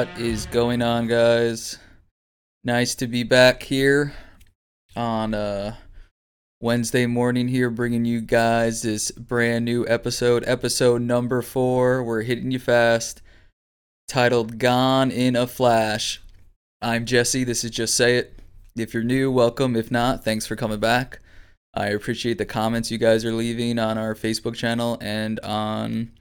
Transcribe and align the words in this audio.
What 0.00 0.18
is 0.18 0.46
going 0.46 0.80
on, 0.80 1.08
guys? 1.08 1.76
Nice 2.64 2.94
to 2.94 3.06
be 3.06 3.22
back 3.22 3.62
here 3.62 4.14
on 4.96 5.34
uh, 5.34 5.76
Wednesday 6.58 7.04
morning 7.04 7.48
here, 7.48 7.68
bringing 7.68 8.06
you 8.06 8.22
guys 8.22 8.80
this 8.80 9.10
brand 9.10 9.66
new 9.66 9.86
episode, 9.86 10.42
episode 10.46 11.02
number 11.02 11.42
four. 11.42 12.02
We're 12.02 12.22
hitting 12.22 12.50
you 12.50 12.58
fast, 12.58 13.20
titled 14.08 14.58
Gone 14.58 15.10
in 15.10 15.36
a 15.36 15.46
Flash. 15.46 16.22
I'm 16.80 17.04
Jesse. 17.04 17.44
This 17.44 17.62
is 17.62 17.70
Jess 17.70 17.92
Say 17.92 18.16
It. 18.16 18.38
If 18.74 18.94
you're 18.94 19.02
new, 19.02 19.30
welcome. 19.30 19.76
If 19.76 19.90
not, 19.90 20.24
thanks 20.24 20.46
for 20.46 20.56
coming 20.56 20.80
back. 20.80 21.20
I 21.74 21.88
appreciate 21.88 22.38
the 22.38 22.46
comments 22.46 22.90
you 22.90 22.96
guys 22.96 23.22
are 23.26 23.34
leaving 23.34 23.78
on 23.78 23.98
our 23.98 24.14
Facebook 24.14 24.54
channel 24.54 24.96
and 25.02 25.38
on 25.40 26.12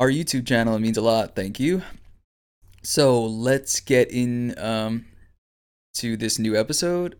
our 0.00 0.08
YouTube 0.08 0.48
channel. 0.48 0.74
It 0.74 0.80
means 0.80 0.98
a 0.98 1.02
lot. 1.02 1.36
Thank 1.36 1.60
you. 1.60 1.82
So 2.86 3.24
let's 3.24 3.80
get 3.80 4.12
in 4.12 4.56
um, 4.60 5.06
to 5.94 6.16
this 6.16 6.38
new 6.38 6.56
episode. 6.56 7.16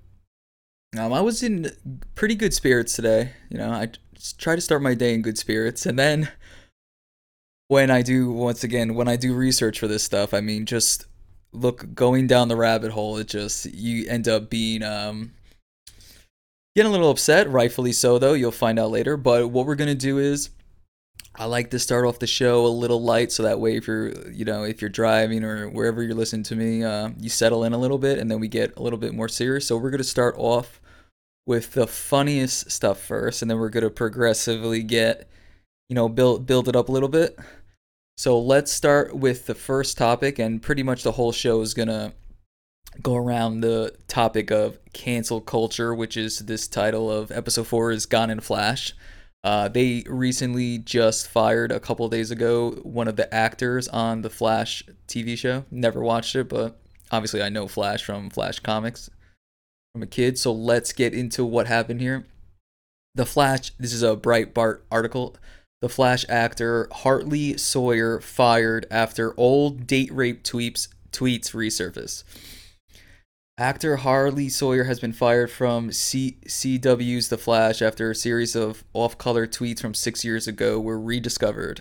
Um, 0.97 1.13
I 1.13 1.21
was 1.21 1.43
in 1.43 1.73
pretty 2.15 2.37
good 2.37 2.55
spirits 2.55 2.95
today. 2.95 3.33
You 3.51 3.59
know, 3.59 3.73
I 3.73 3.89
try 4.39 4.55
to 4.55 4.61
start 4.61 4.81
my 4.81 4.95
day 4.95 5.13
in 5.13 5.23
good 5.23 5.37
spirits, 5.37 5.85
and 5.85 5.99
then 5.99 6.31
when 7.67 7.91
I 7.91 8.03
do, 8.03 8.31
once 8.31 8.63
again, 8.63 8.95
when 8.95 9.09
I 9.09 9.17
do 9.17 9.35
research 9.35 9.81
for 9.81 9.89
this 9.89 10.05
stuff, 10.05 10.33
I 10.33 10.41
mean, 10.41 10.67
just 10.67 11.07
look 11.51 11.93
going 11.97 12.29
down 12.29 12.47
the 12.47 12.55
rabbit 12.55 12.93
hole. 12.93 13.17
It 13.17 13.27
just 13.27 13.67
you 13.67 14.09
end 14.09 14.29
up 14.29 14.49
being 14.49 14.85
um, 14.85 15.33
getting 16.77 16.91
a 16.91 16.93
little 16.93 17.11
upset, 17.11 17.51
rightfully 17.51 17.93
so. 17.93 18.21
Though 18.21 18.35
you'll 18.35 18.53
find 18.53 18.79
out 18.79 18.93
later. 18.93 19.17
But 19.17 19.49
what 19.49 19.67
we're 19.67 19.75
gonna 19.75 19.97
do 19.97 20.19
is 20.19 20.51
I 21.39 21.45
like 21.45 21.71
to 21.71 21.79
start 21.79 22.07
off 22.07 22.19
the 22.19 22.27
show 22.27 22.65
a 22.65 22.69
little 22.69 23.03
light 23.03 23.31
so 23.31 23.43
that 23.43 23.61
way 23.61 23.77
if 23.77 23.87
you're 23.87 24.31
you 24.31 24.45
know 24.45 24.65
if 24.65 24.81
you're 24.81 24.89
driving 24.89 25.45
or 25.45 25.69
wherever 25.69 26.03
you're 26.03 26.15
listening 26.15 26.45
to 26.45 26.57
me 26.57 26.83
uh, 26.83 27.11
you 27.19 27.29
settle 27.29 27.65
in 27.65 27.73
a 27.73 27.79
little 27.79 27.99
bit 27.99 28.19
and 28.19 28.31
then 28.31 28.41
we 28.41 28.49
get 28.49 28.77
a 28.77 28.83
little 28.83 28.99
bit 28.99 29.15
more 29.15 29.29
serious. 29.29 29.67
So 29.67 29.77
we're 29.77 29.91
to 29.99 30.05
start 30.05 30.35
off 30.39 30.81
with 31.47 31.73
the 31.73 31.87
funniest 31.87 32.71
stuff 32.71 33.01
first 33.01 33.43
and 33.43 33.51
then 33.51 33.59
we're 33.59 33.71
to 33.85 33.91
progressively 33.91 34.83
get 34.83 35.29
you 35.89 35.95
know 35.95 36.09
build 36.09 36.47
build 36.47 36.69
it 36.69 36.77
up 36.77 36.89
a 36.89 36.93
little 36.93 37.09
bit. 37.09 37.39
So 38.17 38.39
let's 38.39 38.73
start 38.73 39.15
with 39.15 39.45
the 39.45 39.55
first 39.55 39.99
topic 39.99 40.39
and 40.39 40.63
pretty 40.63 40.83
much 40.83 41.03
the 41.03 41.13
whole 41.13 41.33
show 41.33 41.61
is 41.61 41.75
to 41.89 42.15
go 43.03 43.15
around 43.15 43.61
the 43.61 43.95
topic 44.09 44.51
of 44.51 44.79
cancel 44.95 45.43
culture 45.43 45.95
which 45.95 46.17
is 46.17 46.39
this 46.39 46.67
title 46.67 47.11
of 47.11 47.31
episode 47.31 47.67
4 47.67 47.93
is 47.93 48.07
gone 48.07 48.31
in 48.31 48.39
a 48.39 48.41
flash 48.41 48.95
uh, 49.47 49.69
they 49.69 50.03
recently 50.09 50.77
just 50.77 51.29
fired 51.29 51.71
a 51.71 51.79
couple 51.79 52.09
days 52.09 52.33
ago 52.33 52.73
one 52.83 53.07
of 53.07 53.15
the 53.15 53.33
actors 53.33 53.87
on 53.87 54.23
the 54.23 54.29
Flash 54.29 54.83
TV 55.07 55.39
show. 55.39 55.65
Never 55.71 56.03
watched 56.03 56.35
it, 56.35 56.49
but 56.49 56.77
obviously 57.13 57.41
I 57.41 57.49
know 57.49 57.69
Flash 57.69 58.03
from 58.03 58.29
Flash 58.29 58.59
comics 58.59 59.09
from 59.95 60.03
a 60.03 60.07
kid. 60.07 60.37
So 60.37 60.51
let's 60.51 60.93
get 60.93 61.15
into 61.15 61.45
what 61.45 61.69
happened 61.69 62.01
here. 62.01 62.27
The 63.15 63.25
Flash, 63.25 63.71
this 63.79 63.93
is 63.93 64.03
a 64.03 64.17
Breitbart 64.17 64.81
article. 64.91 65.37
The 65.81 65.89
Flash 65.89 66.27
actor 66.29 66.89
Hartley 66.91 67.57
Sawyer 67.57 68.21
fired 68.21 68.85
after 68.91 69.33
old 69.39 69.87
date 69.87 70.13
rape 70.13 70.43
tweets 70.43 70.89
tweets 71.13 71.53
resurface. 71.53 72.25
Actor 73.59 73.97
Hartley 73.97 74.51
Sawyer 74.51 74.85
has 74.85 75.01
been 75.01 75.15
fired 75.15 75.51
from 75.51 75.91
C- 75.91 76.37
CW's 76.45 77.31
The 77.31 77.39
Flash 77.39 77.81
after 77.81 78.11
a 78.11 78.15
series 78.15 78.55
of 78.55 78.85
off 78.93 79.17
color 79.17 79.47
tweets 79.47 79.81
from 79.81 79.95
six 79.95 80.23
years 80.27 80.47
ago 80.47 80.79
were 80.79 81.01
rediscovered. 81.01 81.81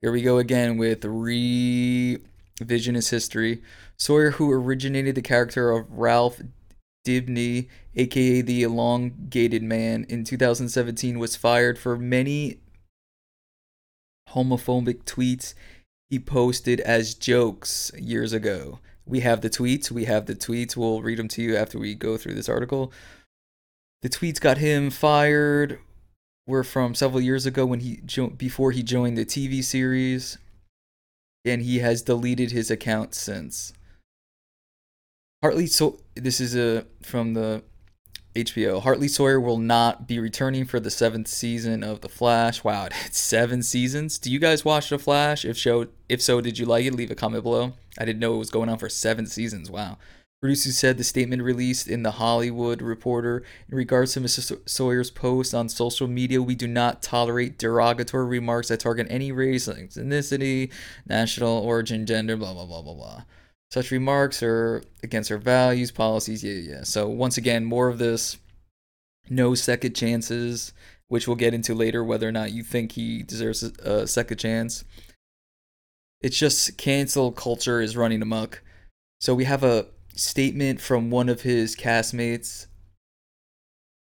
Here 0.00 0.12
we 0.12 0.22
go 0.22 0.38
again 0.38 0.76
with 0.76 1.00
revisionist 1.00 2.20
history. 3.10 3.62
Sawyer, 3.96 4.30
who 4.30 4.52
originated 4.52 5.16
the 5.16 5.22
character 5.22 5.72
of 5.72 5.90
Ralph 5.90 6.40
Dibny, 7.04 7.66
aka 7.96 8.40
the 8.40 8.62
Elongated 8.62 9.64
Man, 9.64 10.06
in 10.08 10.22
2017, 10.22 11.18
was 11.18 11.34
fired 11.34 11.80
for 11.80 11.96
many 11.96 12.60
homophobic 14.28 15.02
tweets 15.02 15.54
he 16.10 16.20
posted 16.20 16.78
as 16.78 17.14
jokes 17.14 17.90
years 17.98 18.32
ago 18.32 18.78
we 19.08 19.20
have 19.20 19.40
the 19.40 19.50
tweets. 19.50 19.90
We 19.90 20.04
have 20.04 20.26
the 20.26 20.34
tweets. 20.34 20.76
We'll 20.76 21.02
read 21.02 21.18
them 21.18 21.28
to 21.28 21.42
you 21.42 21.56
after 21.56 21.78
we 21.78 21.94
go 21.94 22.16
through 22.16 22.34
this 22.34 22.48
article. 22.48 22.92
The 24.02 24.08
tweets 24.08 24.40
got 24.40 24.58
him 24.58 24.90
fired. 24.90 25.80
Were 26.46 26.64
from 26.64 26.94
several 26.94 27.20
years 27.20 27.44
ago 27.44 27.66
when 27.66 27.80
he 27.80 28.00
jo- 28.06 28.30
before 28.30 28.72
he 28.72 28.82
joined 28.82 29.18
the 29.18 29.26
TV 29.26 29.62
series, 29.62 30.38
and 31.44 31.60
he 31.60 31.80
has 31.80 32.00
deleted 32.00 32.52
his 32.52 32.70
account 32.70 33.14
since. 33.14 33.74
Hartley, 35.42 35.66
so 35.66 36.00
this 36.14 36.40
is 36.40 36.56
a 36.56 36.86
from 37.02 37.34
the 37.34 37.62
HBO. 38.34 38.82
Hartley 38.82 39.08
Sawyer 39.08 39.40
will 39.40 39.58
not 39.58 40.06
be 40.06 40.18
returning 40.18 40.64
for 40.64 40.80
the 40.80 40.90
seventh 40.90 41.28
season 41.28 41.82
of 41.82 42.00
The 42.00 42.08
Flash. 42.08 42.64
Wow, 42.64 42.88
it's 43.06 43.18
seven 43.18 43.62
seasons. 43.62 44.18
Do 44.18 44.30
you 44.30 44.38
guys 44.38 44.64
watch 44.64 44.88
The 44.90 44.98
Flash? 44.98 45.44
If 45.44 45.58
so, 45.58 45.88
if 46.08 46.22
so, 46.22 46.40
did 46.40 46.58
you 46.58 46.66
like 46.66 46.86
it? 46.86 46.94
Leave 46.94 47.10
a 47.10 47.14
comment 47.14 47.42
below. 47.42 47.72
I 47.98 48.04
didn't 48.04 48.20
know 48.20 48.34
it 48.34 48.38
was 48.38 48.50
going 48.50 48.68
on 48.68 48.78
for 48.78 48.88
seven 48.88 49.26
seasons. 49.26 49.70
Wow. 49.70 49.98
Producers 50.40 50.78
said 50.78 50.98
the 50.98 51.04
statement 51.04 51.42
released 51.42 51.88
in 51.88 52.04
the 52.04 52.12
Hollywood 52.12 52.80
Reporter 52.80 53.42
in 53.68 53.76
regards 53.76 54.12
to 54.12 54.20
Mr. 54.20 54.56
Sawyer's 54.68 55.10
post 55.10 55.52
on 55.52 55.68
social 55.68 56.06
media. 56.06 56.40
We 56.40 56.54
do 56.54 56.68
not 56.68 57.02
tolerate 57.02 57.58
derogatory 57.58 58.26
remarks 58.26 58.68
that 58.68 58.78
target 58.78 59.08
any 59.10 59.32
race, 59.32 59.66
ethnicity, 59.66 60.72
national 61.06 61.58
origin, 61.58 62.06
gender, 62.06 62.36
blah 62.36 62.54
blah 62.54 62.66
blah 62.66 62.82
blah 62.82 62.94
blah. 62.94 63.22
Such 63.72 63.90
remarks 63.90 64.40
are 64.42 64.82
against 65.02 65.32
our 65.32 65.38
values, 65.38 65.90
policies. 65.90 66.44
Yeah, 66.44 66.52
yeah. 66.52 66.82
So 66.84 67.08
once 67.08 67.36
again, 67.36 67.64
more 67.64 67.88
of 67.88 67.98
this. 67.98 68.38
No 69.28 69.56
second 69.56 69.94
chances, 69.94 70.72
which 71.08 71.26
we'll 71.26 71.36
get 71.36 71.52
into 71.52 71.74
later. 71.74 72.04
Whether 72.04 72.28
or 72.28 72.32
not 72.32 72.52
you 72.52 72.62
think 72.62 72.92
he 72.92 73.24
deserves 73.24 73.64
a 73.64 74.06
second 74.06 74.38
chance. 74.38 74.84
It's 76.20 76.38
just 76.38 76.76
cancel 76.76 77.30
culture 77.30 77.80
is 77.80 77.96
running 77.96 78.22
amok. 78.22 78.62
So 79.20 79.34
we 79.34 79.44
have 79.44 79.62
a 79.62 79.86
statement 80.14 80.80
from 80.80 81.10
one 81.10 81.28
of 81.28 81.42
his 81.42 81.76
castmates. 81.76 82.66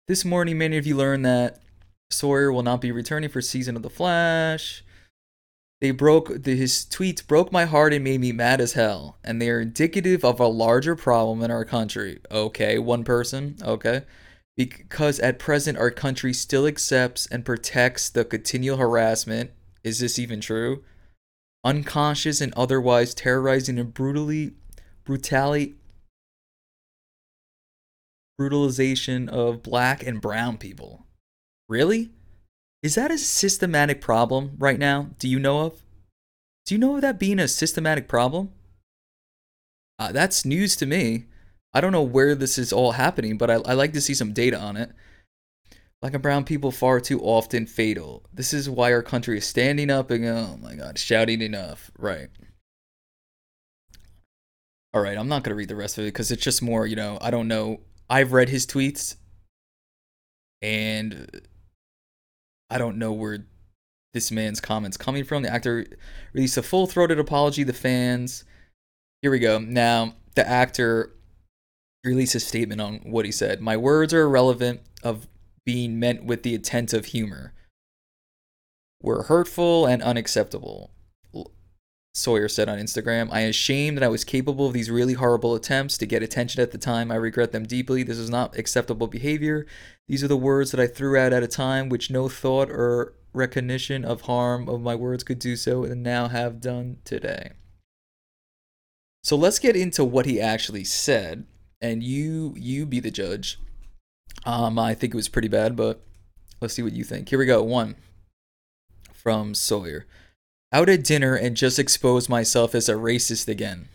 This 0.07 0.25
morning, 0.25 0.57
many 0.57 0.77
of 0.77 0.85
you 0.85 0.95
learned 0.95 1.25
that 1.25 1.61
Sawyer 2.09 2.51
will 2.51 2.63
not 2.63 2.81
be 2.81 2.91
returning 2.91 3.29
for 3.29 3.41
season 3.41 3.77
of 3.77 3.83
The 3.83 3.89
Flash. 3.89 4.83
They 5.79 5.91
broke 5.91 6.43
the, 6.43 6.55
his 6.55 6.85
tweets 6.85 7.25
broke 7.25 7.51
my 7.51 7.65
heart 7.65 7.93
and 7.93 8.03
made 8.03 8.21
me 8.21 8.31
mad 8.31 8.61
as 8.61 8.73
hell, 8.73 9.17
and 9.23 9.41
they 9.41 9.49
are 9.49 9.61
indicative 9.61 10.23
of 10.23 10.39
a 10.39 10.47
larger 10.47 10.95
problem 10.95 11.41
in 11.41 11.49
our 11.49 11.65
country. 11.65 12.19
Okay, 12.29 12.77
one 12.77 13.03
person. 13.03 13.55
Okay, 13.63 14.03
because 14.55 15.19
at 15.19 15.39
present 15.39 15.77
our 15.77 15.89
country 15.89 16.33
still 16.33 16.67
accepts 16.67 17.25
and 17.25 17.45
protects 17.45 18.09
the 18.09 18.25
continual 18.25 18.77
harassment. 18.77 19.51
Is 19.83 19.99
this 19.99 20.19
even 20.19 20.39
true? 20.39 20.83
Unconscious 21.63 22.41
and 22.41 22.53
otherwise 22.55 23.13
terrorizing 23.13 23.77
and 23.77 23.93
brutally 23.93 24.53
brutalization 28.37 29.29
of 29.29 29.61
black 29.61 30.03
and 30.03 30.21
brown 30.21 30.57
people. 30.57 31.05
Really? 31.69 32.11
Is 32.81 32.95
that 32.95 33.11
a 33.11 33.17
systematic 33.17 34.01
problem 34.01 34.55
right 34.57 34.79
now? 34.79 35.11
Do 35.19 35.27
you 35.27 35.39
know 35.39 35.61
of? 35.61 35.83
Do 36.65 36.73
you 36.75 36.79
know 36.79 36.95
of 36.95 37.01
that 37.01 37.19
being 37.19 37.39
a 37.39 37.47
systematic 37.47 38.07
problem? 38.07 38.51
Uh, 39.99 40.11
that's 40.11 40.45
news 40.45 40.75
to 40.77 40.85
me. 40.85 41.25
I 41.73 41.81
don't 41.81 41.91
know 41.91 42.01
where 42.01 42.33
this 42.33 42.57
is 42.57 42.73
all 42.73 42.93
happening, 42.93 43.37
but 43.37 43.49
I, 43.49 43.55
I 43.55 43.73
like 43.73 43.93
to 43.93 44.01
see 44.01 44.13
some 44.13 44.33
data 44.33 44.59
on 44.59 44.75
it. 44.77 44.91
Black 46.01 46.13
and 46.15 46.23
brown 46.23 46.43
people 46.43 46.71
far 46.71 46.99
too 46.99 47.19
often 47.21 47.67
fatal. 47.67 48.23
This 48.33 48.53
is 48.53 48.69
why 48.69 48.91
our 48.91 49.03
country 49.03 49.37
is 49.37 49.45
standing 49.45 49.91
up 49.91 50.09
and 50.09 50.25
oh 50.25 50.57
my 50.61 50.75
god, 50.75 50.97
shouting 50.97 51.41
enough. 51.41 51.91
Right. 51.97 52.29
All 54.93 55.01
right, 55.01 55.17
I'm 55.17 55.27
not 55.27 55.43
going 55.43 55.51
to 55.51 55.55
read 55.55 55.69
the 55.69 55.75
rest 55.75 55.97
of 55.97 56.03
it 56.03 56.07
because 56.07 56.31
it's 56.31 56.43
just 56.43 56.61
more, 56.61 56.85
you 56.85 56.95
know, 56.95 57.17
I 57.21 57.29
don't 57.29 57.47
know. 57.47 57.81
I've 58.09 58.33
read 58.33 58.49
his 58.49 58.65
tweets 58.65 59.15
and 60.61 61.41
I 62.69 62.77
don't 62.77 62.97
know 62.97 63.13
where 63.13 63.45
this 64.13 64.31
man's 64.31 64.59
comments 64.59 64.97
coming 64.97 65.23
from. 65.23 65.43
The 65.43 65.53
actor 65.53 65.85
released 66.33 66.57
a 66.57 66.63
full-throated 66.63 67.19
apology 67.19 67.63
to 67.63 67.73
fans. 67.73 68.43
Here 69.21 69.31
we 69.31 69.39
go. 69.39 69.59
Now, 69.59 70.15
the 70.35 70.45
actor 70.47 71.13
released 72.03 72.35
a 72.35 72.39
statement 72.39 72.81
on 72.81 72.95
what 73.03 73.25
he 73.25 73.31
said. 73.31 73.61
My 73.61 73.77
words 73.77 74.13
are 74.13 74.23
irrelevant 74.23 74.81
of 75.03 75.27
being 75.65 75.99
meant 75.99 76.23
with 76.23 76.43
the 76.43 76.55
intent 76.55 76.93
of 76.93 77.05
humor 77.05 77.53
were 79.01 79.23
hurtful 79.23 79.85
and 79.85 80.01
unacceptable. 80.01 80.91
Sawyer 82.13 82.49
said 82.49 82.67
on 82.67 82.77
Instagram, 82.77 83.29
I 83.31 83.41
am 83.41 83.51
ashamed 83.51 83.97
that 83.97 84.03
I 84.03 84.09
was 84.09 84.25
capable 84.25 84.67
of 84.67 84.73
these 84.73 84.91
really 84.91 85.13
horrible 85.13 85.55
attempts 85.55 85.97
to 85.97 86.05
get 86.05 86.21
attention 86.21 86.61
at 86.61 86.71
the 86.71 86.77
time. 86.77 87.09
I 87.09 87.15
regret 87.15 87.53
them 87.53 87.65
deeply. 87.65 88.03
This 88.03 88.17
is 88.17 88.29
not 88.29 88.57
acceptable 88.57 89.07
behavior. 89.07 89.65
These 90.09 90.23
are 90.23 90.27
the 90.27 90.35
words 90.35 90.71
that 90.71 90.79
I 90.79 90.87
threw 90.87 91.17
out 91.17 91.31
at 91.31 91.43
a 91.43 91.47
time 91.47 91.87
which 91.87 92.11
no 92.11 92.27
thought 92.27 92.69
or 92.69 93.13
recognition 93.33 94.03
of 94.03 94.21
harm 94.21 94.67
of 94.67 94.81
my 94.81 94.93
words 94.93 95.23
could 95.23 95.39
do 95.39 95.55
so 95.55 95.85
and 95.85 96.03
now 96.03 96.27
have 96.27 96.59
done 96.59 96.97
today. 97.05 97.51
So 99.23 99.37
let's 99.37 99.59
get 99.59 99.77
into 99.77 100.03
what 100.03 100.25
he 100.25 100.41
actually 100.41 100.83
said, 100.83 101.45
and 101.79 102.03
you 102.03 102.55
you 102.57 102.85
be 102.85 102.99
the 102.99 103.11
judge. 103.11 103.59
Um, 104.45 104.79
I 104.79 104.93
think 104.93 105.13
it 105.13 105.17
was 105.17 105.29
pretty 105.29 105.47
bad, 105.47 105.75
but 105.75 106.01
let's 106.59 106.73
see 106.73 106.83
what 106.83 106.93
you 106.93 107.03
think. 107.03 107.29
Here 107.29 107.39
we 107.39 107.45
go. 107.45 107.61
One 107.63 107.95
from 109.13 109.53
Sawyer. 109.53 110.05
Out 110.73 110.89
at 110.89 111.03
dinner 111.03 111.35
and 111.35 111.55
just 111.57 111.77
exposed 111.77 112.29
myself 112.29 112.73
as 112.73 112.89
a 112.89 112.93
racist 112.93 113.47
again. 113.47 113.89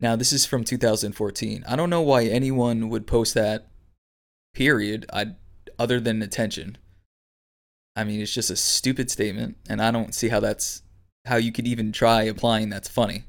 Now, 0.00 0.16
this 0.16 0.32
is 0.32 0.44
from 0.44 0.64
2014. 0.64 1.64
I 1.66 1.76
don't 1.76 1.88
know 1.88 2.02
why 2.02 2.24
anyone 2.24 2.88
would 2.90 3.06
post 3.06 3.32
that, 3.34 3.68
period, 4.52 5.06
I, 5.12 5.34
other 5.78 6.00
than 6.00 6.20
attention. 6.20 6.76
I 7.96 8.04
mean, 8.04 8.20
it's 8.20 8.34
just 8.34 8.50
a 8.50 8.56
stupid 8.56 9.10
statement, 9.10 9.56
and 9.68 9.80
I 9.80 9.90
don't 9.92 10.14
see 10.14 10.28
how 10.28 10.40
that's 10.40 10.82
how 11.26 11.36
you 11.36 11.52
could 11.52 11.66
even 11.66 11.92
try 11.92 12.24
applying 12.24 12.68
that's 12.68 12.88
funny. 12.88 13.24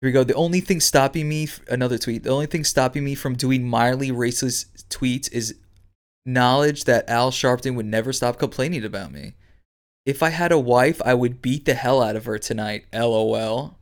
Here 0.00 0.08
we 0.08 0.12
go. 0.12 0.24
The 0.24 0.34
only 0.34 0.60
thing 0.60 0.80
stopping 0.80 1.28
me, 1.28 1.48
another 1.68 1.98
tweet, 1.98 2.22
the 2.22 2.30
only 2.30 2.46
thing 2.46 2.64
stopping 2.64 3.04
me 3.04 3.14
from 3.14 3.34
doing 3.34 3.68
mildly 3.68 4.10
racist 4.10 4.84
tweets 4.88 5.30
is 5.30 5.56
knowledge 6.24 6.84
that 6.84 7.08
Al 7.08 7.30
Sharpton 7.30 7.74
would 7.74 7.86
never 7.86 8.12
stop 8.12 8.38
complaining 8.38 8.84
about 8.84 9.12
me. 9.12 9.34
If 10.06 10.22
I 10.22 10.30
had 10.30 10.52
a 10.52 10.58
wife, 10.58 11.02
I 11.04 11.12
would 11.12 11.42
beat 11.42 11.66
the 11.66 11.74
hell 11.74 12.02
out 12.02 12.16
of 12.16 12.24
her 12.24 12.38
tonight. 12.38 12.86
LOL. 12.94 13.78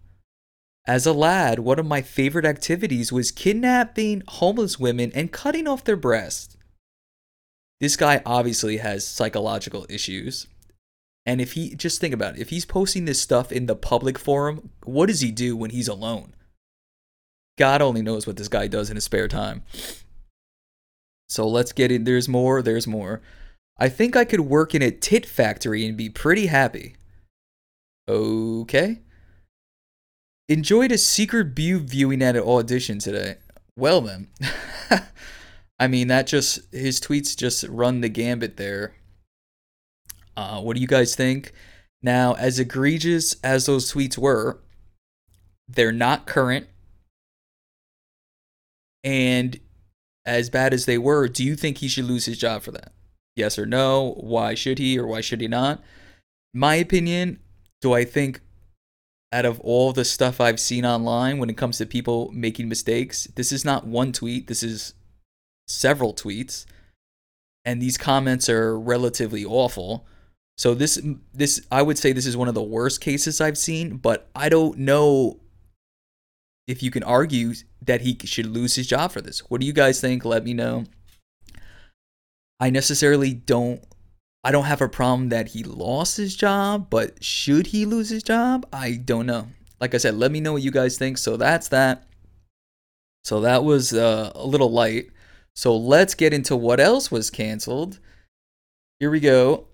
As 0.86 1.06
a 1.06 1.12
lad, 1.12 1.60
one 1.60 1.78
of 1.78 1.86
my 1.86 2.02
favorite 2.02 2.46
activities 2.46 3.12
was 3.12 3.30
kidnapping 3.30 4.22
homeless 4.26 4.80
women 4.80 5.12
and 5.14 5.30
cutting 5.30 5.68
off 5.68 5.84
their 5.84 5.96
breasts. 5.96 6.56
This 7.80 7.96
guy 7.96 8.22
obviously 8.26 8.78
has 8.78 9.06
psychological 9.06 9.86
issues. 9.88 10.48
And 11.28 11.42
if 11.42 11.52
he 11.52 11.74
just 11.74 12.00
think 12.00 12.14
about 12.14 12.36
it, 12.36 12.40
if 12.40 12.48
he's 12.48 12.64
posting 12.64 13.04
this 13.04 13.20
stuff 13.20 13.52
in 13.52 13.66
the 13.66 13.76
public 13.76 14.18
forum, 14.18 14.70
what 14.84 15.08
does 15.08 15.20
he 15.20 15.30
do 15.30 15.58
when 15.58 15.68
he's 15.68 15.86
alone? 15.86 16.32
God 17.58 17.82
only 17.82 18.00
knows 18.00 18.26
what 18.26 18.38
this 18.38 18.48
guy 18.48 18.66
does 18.66 18.88
in 18.88 18.96
his 18.96 19.04
spare 19.04 19.28
time. 19.28 19.62
So 21.28 21.46
let's 21.46 21.72
get 21.72 21.92
in. 21.92 22.04
There's 22.04 22.30
more, 22.30 22.62
there's 22.62 22.86
more. 22.86 23.20
I 23.78 23.90
think 23.90 24.16
I 24.16 24.24
could 24.24 24.40
work 24.40 24.74
in 24.74 24.80
a 24.80 24.90
tit 24.90 25.26
factory 25.26 25.84
and 25.84 25.98
be 25.98 26.08
pretty 26.08 26.46
happy. 26.46 26.96
Okay. 28.08 29.00
Enjoyed 30.48 30.92
a 30.92 30.96
secret 30.96 31.48
view 31.48 31.78
viewing 31.78 32.22
at 32.22 32.36
an 32.36 32.42
audition 32.42 33.00
today. 33.00 33.36
Well 33.76 34.00
then. 34.00 34.28
I 35.78 35.88
mean, 35.88 36.08
that 36.08 36.26
just, 36.26 36.72
his 36.72 36.98
tweets 36.98 37.36
just 37.36 37.64
run 37.64 38.00
the 38.00 38.08
gambit 38.08 38.56
there. 38.56 38.94
Uh, 40.38 40.60
what 40.60 40.76
do 40.76 40.80
you 40.80 40.86
guys 40.86 41.16
think? 41.16 41.52
Now, 42.00 42.34
as 42.34 42.60
egregious 42.60 43.34
as 43.42 43.66
those 43.66 43.92
tweets 43.92 44.16
were, 44.16 44.60
they're 45.66 45.90
not 45.90 46.28
current. 46.28 46.68
And 49.02 49.58
as 50.24 50.48
bad 50.48 50.72
as 50.72 50.86
they 50.86 50.96
were, 50.96 51.26
do 51.26 51.42
you 51.42 51.56
think 51.56 51.78
he 51.78 51.88
should 51.88 52.04
lose 52.04 52.26
his 52.26 52.38
job 52.38 52.62
for 52.62 52.70
that? 52.70 52.92
Yes 53.34 53.58
or 53.58 53.66
no? 53.66 54.14
Why 54.20 54.54
should 54.54 54.78
he 54.78 54.96
or 54.96 55.08
why 55.08 55.22
should 55.22 55.40
he 55.40 55.48
not? 55.48 55.82
My 56.54 56.76
opinion, 56.76 57.40
do 57.80 57.92
I 57.92 58.04
think 58.04 58.40
out 59.32 59.44
of 59.44 59.58
all 59.62 59.92
the 59.92 60.04
stuff 60.04 60.40
I've 60.40 60.60
seen 60.60 60.86
online 60.86 61.38
when 61.38 61.50
it 61.50 61.56
comes 61.56 61.78
to 61.78 61.84
people 61.86 62.30
making 62.32 62.68
mistakes, 62.68 63.26
this 63.34 63.50
is 63.50 63.64
not 63.64 63.88
one 63.88 64.12
tweet, 64.12 64.46
this 64.46 64.62
is 64.62 64.94
several 65.66 66.14
tweets. 66.14 66.64
And 67.64 67.82
these 67.82 67.98
comments 67.98 68.48
are 68.48 68.78
relatively 68.78 69.44
awful. 69.44 70.06
So 70.58 70.74
this 70.74 71.00
this 71.32 71.64
I 71.70 71.82
would 71.82 71.98
say 71.98 72.12
this 72.12 72.26
is 72.26 72.36
one 72.36 72.48
of 72.48 72.54
the 72.54 72.62
worst 72.62 73.00
cases 73.00 73.40
I've 73.40 73.56
seen, 73.56 73.96
but 73.96 74.28
I 74.34 74.48
don't 74.48 74.78
know 74.78 75.38
if 76.66 76.82
you 76.82 76.90
can 76.90 77.04
argue 77.04 77.54
that 77.82 78.00
he 78.00 78.18
should 78.24 78.46
lose 78.46 78.74
his 78.74 78.88
job 78.88 79.12
for 79.12 79.20
this. 79.20 79.40
What 79.48 79.60
do 79.60 79.66
you 79.66 79.72
guys 79.72 80.00
think? 80.00 80.24
Let 80.24 80.44
me 80.44 80.52
know. 80.52 80.84
I 82.60 82.70
necessarily 82.70 83.32
don't 83.32 83.84
I 84.42 84.50
don't 84.50 84.64
have 84.64 84.82
a 84.82 84.88
problem 84.88 85.28
that 85.28 85.48
he 85.48 85.62
lost 85.62 86.16
his 86.16 86.34
job, 86.34 86.90
but 86.90 87.22
should 87.22 87.68
he 87.68 87.84
lose 87.86 88.08
his 88.08 88.24
job? 88.24 88.66
I 88.72 88.92
don't 88.92 89.26
know. 89.26 89.48
Like 89.80 89.94
I 89.94 89.98
said, 89.98 90.16
let 90.16 90.32
me 90.32 90.40
know 90.40 90.54
what 90.54 90.62
you 90.62 90.72
guys 90.72 90.98
think. 90.98 91.18
So 91.18 91.36
that's 91.36 91.68
that. 91.68 92.08
So 93.22 93.40
that 93.42 93.62
was 93.62 93.92
uh, 93.92 94.32
a 94.34 94.44
little 94.44 94.72
light. 94.72 95.10
So 95.54 95.76
let's 95.76 96.14
get 96.14 96.32
into 96.32 96.56
what 96.56 96.80
else 96.80 97.10
was 97.10 97.30
canceled. 97.30 98.00
Here 98.98 99.10
we 99.10 99.20
go. 99.20 99.67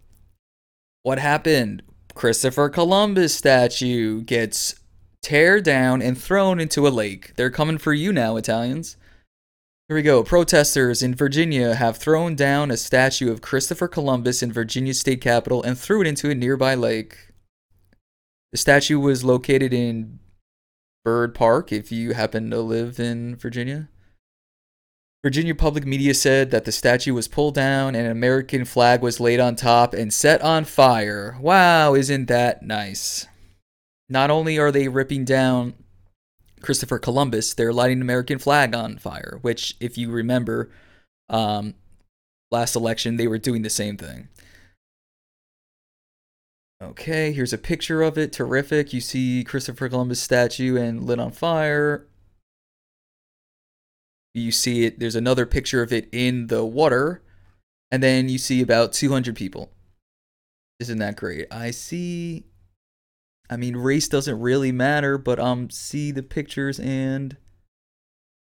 What 1.05 1.19
happened? 1.19 1.83
Christopher 2.15 2.71
Columbus 2.71 3.35
statue 3.35 4.23
gets 4.23 4.75
tear 5.23 5.61
down 5.61 6.01
and 6.01 6.17
thrown 6.17 6.59
into 6.59 6.89
a 6.89 6.89
lake. 6.89 7.35
They're 7.37 7.51
coming 7.51 7.77
for 7.77 7.93
you 7.93 8.11
now, 8.11 8.37
Italians. 8.37 8.97
Here 9.87 9.97
we 9.97 10.03
go. 10.03 10.23
Protesters 10.23 11.03
in 11.03 11.15
Virginia 11.15 11.75
have 11.75 11.99
thrown 11.99 12.35
down 12.35 12.71
a 12.71 12.79
statue 12.79 13.31
of 13.31 13.43
Christopher 13.43 13.87
Columbus 13.87 14.43
in 14.43 14.51
Virginia 14.51 14.95
state 14.95 15.21
capitol 15.21 15.63
and 15.63 15.79
threw 15.79 16.01
it 16.01 16.07
into 16.07 16.31
a 16.31 16.35
nearby 16.35 16.75
lake. 16.75 17.33
The 18.53 18.57
statue 18.57 18.99
was 18.99 19.23
located 19.23 19.75
in 19.75 20.21
Byrd 21.05 21.35
Park, 21.35 21.71
if 21.71 21.93
you 21.93 22.15
happen 22.15 22.51
to 22.51 22.63
live 22.63 22.99
in 22.99 23.37
Virginia. 23.37 23.91
Virginia 25.25 25.55
public 25.55 25.87
media 25.87 26.13
said 26.13 26.51
that 26.51 26.67
the 26.67 26.71
statue 26.71 27.15
was 27.15 27.29
pulled 27.29 27.55
down 27.55 27.95
and 27.95 28.05
an 28.05 28.13
American 28.13 28.67
flag 28.67 29.01
was 29.01 29.21
laid 29.21 29.41
on 29.41 29.57
top 29.57 29.95
and 29.95 30.13
set 30.13 30.43
on 30.43 30.67
fire. 30.67 31.39
Wow, 31.41 31.95
isn't 31.95 32.27
that 32.27 32.63
nice? 32.63 33.27
Not 34.07 34.31
only 34.31 34.59
are 34.59 34.71
they 34.71 34.87
ripping 34.87 35.25
down 35.25 35.77
Christopher 36.61 36.99
Columbus, 36.99 37.55
they're 37.55 37.73
lighting 37.73 37.99
an 37.99 38.03
American 38.03 38.39
flag 38.39 38.75
on 38.75 38.99
fire, 38.99 39.39
which, 39.41 39.79
if 39.81 39.97
you 39.97 40.11
remember, 40.11 40.71
um, 41.31 41.73
last 42.51 42.77
election, 42.77 43.17
they 43.17 43.27
were 43.27 43.39
doing 43.39 43.63
the 43.63 43.71
same 43.71 43.97
thing. 43.97 44.29
Okay, 46.83 47.33
here's 47.33 47.55
a 47.55 47.59
picture 47.59 48.03
of 48.03 48.19
it. 48.19 48.31
Terrific. 48.31 48.93
You 48.93 49.01
see 49.01 49.43
Christopher 49.43 49.89
Columbus 49.89 50.21
statue 50.21 50.77
and 50.77 51.03
lit 51.03 51.19
on 51.19 51.31
fire. 51.33 52.07
You 54.35 54.51
see 54.51 54.85
it, 54.85 54.99
there's 54.99 55.17
another 55.17 55.47
picture 55.47 55.83
of 55.83 55.93
it 55.93 56.09
in 56.13 56.49
the 56.49 56.65
water. 56.65 57.23
And 57.91 58.03
then 58.03 58.29
you 58.29 58.39
see 58.39 58.61
about 58.61 58.93
200 58.93 59.37
people. 59.37 59.71
Isn't 60.81 60.99
that 60.99 61.17
great? 61.17 61.47
I 61.53 61.71
see 61.71 62.45
I 63.51 63.57
mean, 63.57 63.77
race 63.77 64.09
doesn't 64.09 64.41
really 64.41 64.73
matter, 64.73 65.19
but 65.19 65.39
um, 65.39 65.69
see 65.71 66.11
the 66.11 66.23
pictures, 66.23 66.81
and 66.81 67.37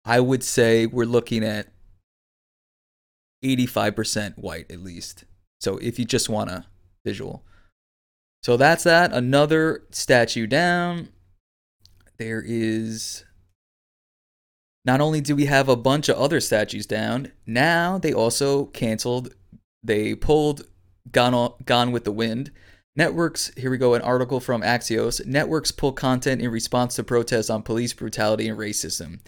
I 0.05 0.19
would 0.19 0.43
say 0.43 0.85
we're 0.85 1.05
looking 1.05 1.43
at 1.43 1.67
85% 3.43 4.37
white 4.37 4.71
at 4.71 4.79
least. 4.79 5.25
So 5.59 5.77
if 5.77 5.99
you 5.99 6.05
just 6.05 6.29
want 6.29 6.49
a 6.49 6.65
visual. 7.03 7.43
So 8.43 8.55
that's 8.55 8.83
that. 8.83 9.11
Another 9.11 9.83
statue 9.91 10.47
down. 10.47 11.09
There 12.17 12.43
is. 12.45 13.25
Not 14.87 15.01
only 15.01 15.21
do 15.21 15.35
we 15.35 15.45
have 15.45 15.69
a 15.69 15.75
bunch 15.75 16.09
of 16.09 16.17
other 16.17 16.39
statues 16.39 16.87
down, 16.87 17.33
now 17.45 17.99
they 17.99 18.13
also 18.13 18.65
canceled, 18.67 19.35
they 19.83 20.15
pulled 20.15 20.65
Gone, 21.11 21.53
Gone 21.65 21.91
with 21.91 22.05
the 22.05 22.11
Wind 22.11 22.51
Networks, 22.97 23.51
here 23.55 23.69
we 23.69 23.77
go, 23.77 23.93
an 23.93 24.01
article 24.01 24.39
from 24.39 24.63
Axios. 24.63 25.23
Networks 25.23 25.71
pull 25.71 25.91
content 25.91 26.41
in 26.41 26.49
response 26.49 26.95
to 26.95 27.03
protests 27.03 27.51
on 27.51 27.61
police 27.61 27.93
brutality 27.93 28.47
and 28.47 28.57
racism. 28.57 29.19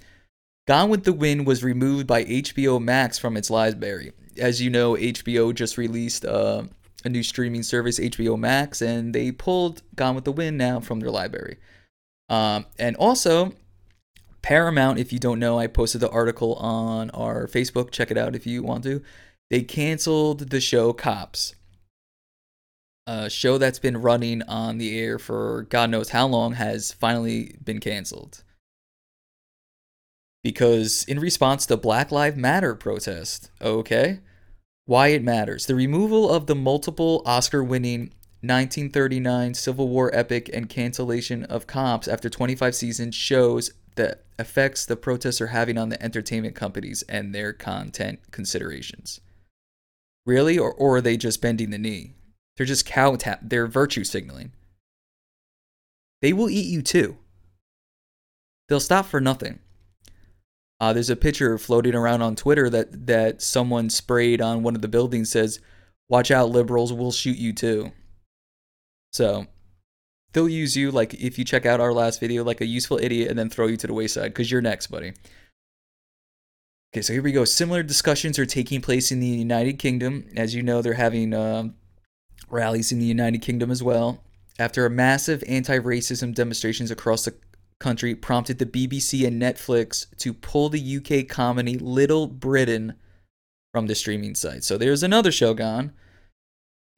Gone 0.67 0.89
with 0.89 1.03
the 1.03 1.13
Wind 1.13 1.45
was 1.45 1.63
removed 1.63 2.07
by 2.07 2.23
HBO 2.23 2.81
Max 2.81 3.19
from 3.19 3.37
its 3.37 3.51
library. 3.51 4.11
As 4.39 4.59
you 4.59 4.71
know, 4.71 4.93
HBO 4.93 5.53
just 5.53 5.77
released 5.77 6.25
uh, 6.25 6.63
a 7.05 7.09
new 7.09 7.21
streaming 7.21 7.61
service, 7.61 7.99
HBO 7.99 8.39
Max, 8.39 8.81
and 8.81 9.13
they 9.13 9.31
pulled 9.31 9.83
Gone 9.95 10.15
with 10.15 10.25
the 10.25 10.31
Wind 10.31 10.57
now 10.57 10.79
from 10.79 10.99
their 10.99 11.11
library. 11.11 11.57
Um, 12.27 12.65
and 12.79 12.95
also, 12.95 13.53
Paramount, 14.41 14.99
if 14.99 15.11
you 15.11 15.19
don't 15.19 15.39
know, 15.39 15.59
I 15.59 15.67
posted 15.67 16.01
the 16.01 16.09
article 16.09 16.55
on 16.55 17.09
our 17.11 17.47
Facebook. 17.47 17.91
Check 17.91 18.11
it 18.11 18.17
out 18.17 18.35
if 18.35 18.47
you 18.47 18.63
want 18.63 18.83
to. 18.85 19.01
They 19.49 19.61
canceled 19.63 20.49
the 20.49 20.61
show 20.61 20.93
Cops 20.93 21.55
a 23.09 23.27
show 23.27 23.57
that's 23.57 23.79
been 23.79 24.01
running 24.01 24.43
on 24.43 24.77
the 24.77 24.99
air 24.99 25.17
for 25.17 25.63
God 25.69 25.89
knows 25.89 26.09
how 26.09 26.27
long 26.27 26.53
has 26.53 26.91
finally 26.91 27.55
been 27.63 27.79
canceled. 27.79 28.43
Because 30.43 31.05
in 31.05 31.19
response 31.19 31.65
to 31.65 31.75
Black 31.75 32.11
Lives 32.11 32.37
Matter 32.37 32.75
protest, 32.75 33.49
okay? 33.59 34.19
Why 34.85 35.07
it 35.07 35.23
matters. 35.23 35.65
The 35.65 35.73
removal 35.73 36.29
of 36.29 36.45
the 36.45 36.55
multiple 36.55 37.23
Oscar 37.25 37.63
winning 37.63 38.13
1939 38.41 39.53
Civil 39.53 39.89
War 39.89 40.13
epic 40.15 40.49
and 40.53 40.69
cancellation 40.69 41.43
of 41.45 41.67
Cops 41.67 42.07
after 42.07 42.29
25 42.29 42.73
seasons 42.73 43.13
shows 43.15 43.71
the 43.95 44.17
effects 44.37 44.85
the 44.85 44.95
protests 44.95 45.41
are 45.41 45.47
having 45.47 45.77
on 45.77 45.89
the 45.89 46.01
entertainment 46.01 46.55
companies 46.55 47.01
and 47.09 47.35
their 47.35 47.51
content 47.51 48.19
considerations. 48.31 49.19
Really? 50.25 50.57
Or, 50.57 50.73
or 50.73 50.97
are 50.97 51.01
they 51.01 51.17
just 51.17 51.41
bending 51.41 51.69
the 51.71 51.77
knee? 51.77 52.13
They're 52.55 52.65
just 52.65 52.85
cow 52.85 53.15
tap. 53.17 53.39
They're 53.43 53.67
virtue 53.67 54.05
signaling. 54.05 54.53
They 56.21 56.31
will 56.31 56.49
eat 56.49 56.67
you 56.67 56.81
too. 56.81 57.17
they'll 58.69 58.79
stop 58.79 59.05
for 59.05 59.19
nothing. 59.19 59.59
Uh, 60.79 60.93
there's 60.93 61.09
a 61.09 61.15
picture 61.15 61.57
floating 61.57 61.95
around 61.95 62.21
on 62.21 62.35
Twitter 62.37 62.69
that 62.69 63.07
that 63.07 63.41
someone 63.41 63.89
sprayed 63.89 64.39
on 64.41 64.63
one 64.63 64.75
of 64.75 64.81
the 64.81 64.87
buildings 64.87 65.29
says, 65.29 65.59
"Watch 66.07 66.31
out, 66.31 66.49
liberals! 66.49 66.93
We'll 66.93 67.11
shoot 67.11 67.37
you 67.37 67.51
too." 67.51 67.91
So 69.11 69.47
they'll 70.33 70.49
use 70.49 70.75
you 70.75 70.91
like 70.91 71.13
if 71.15 71.37
you 71.39 71.45
check 71.45 71.65
out 71.65 71.79
our 71.79 71.93
last 71.93 72.19
video 72.19 72.43
like 72.43 72.61
a 72.61 72.65
useful 72.65 72.99
idiot 73.01 73.29
and 73.29 73.37
then 73.37 73.49
throw 73.49 73.67
you 73.67 73.77
to 73.77 73.87
the 73.87 73.93
wayside 73.93 74.31
because 74.33 74.51
you're 74.51 74.61
next, 74.61 74.87
buddy. 74.87 75.13
Okay, 76.93 77.01
so 77.03 77.13
here 77.13 77.21
we 77.21 77.31
go. 77.31 77.45
Similar 77.45 77.83
discussions 77.83 78.39
are 78.39 78.47
taking 78.47 78.81
place 78.81 79.11
in 79.11 79.19
the 79.19 79.27
United 79.27 79.77
Kingdom. 79.77 80.27
As 80.35 80.55
you 80.55 80.63
know, 80.63 80.81
they're 80.81 80.93
having 80.93 81.35
uh, 81.35 81.69
rallies 82.49 82.91
in 82.91 82.99
the 82.99 83.05
United 83.05 83.43
Kingdom 83.43 83.69
as 83.69 83.83
well. 83.83 84.23
After 84.57 84.85
a 84.85 84.89
massive 84.89 85.43
anti-racism 85.47 86.33
demonstrations 86.33 86.89
across 86.89 87.25
the 87.25 87.35
country 87.79 88.13
prompted 88.15 88.57
the 88.57 88.65
BBC 88.65 89.25
and 89.25 89.41
Netflix 89.41 90.07
to 90.17 90.33
pull 90.33 90.69
the 90.69 90.97
UK 90.97 91.27
comedy 91.27 91.77
Little 91.77 92.27
Britain 92.27 92.95
from 93.71 93.87
the 93.87 93.95
streaming 93.95 94.35
site. 94.35 94.63
So 94.63 94.77
there's 94.77 95.03
another 95.03 95.31
show 95.31 95.53
gone. 95.53 95.93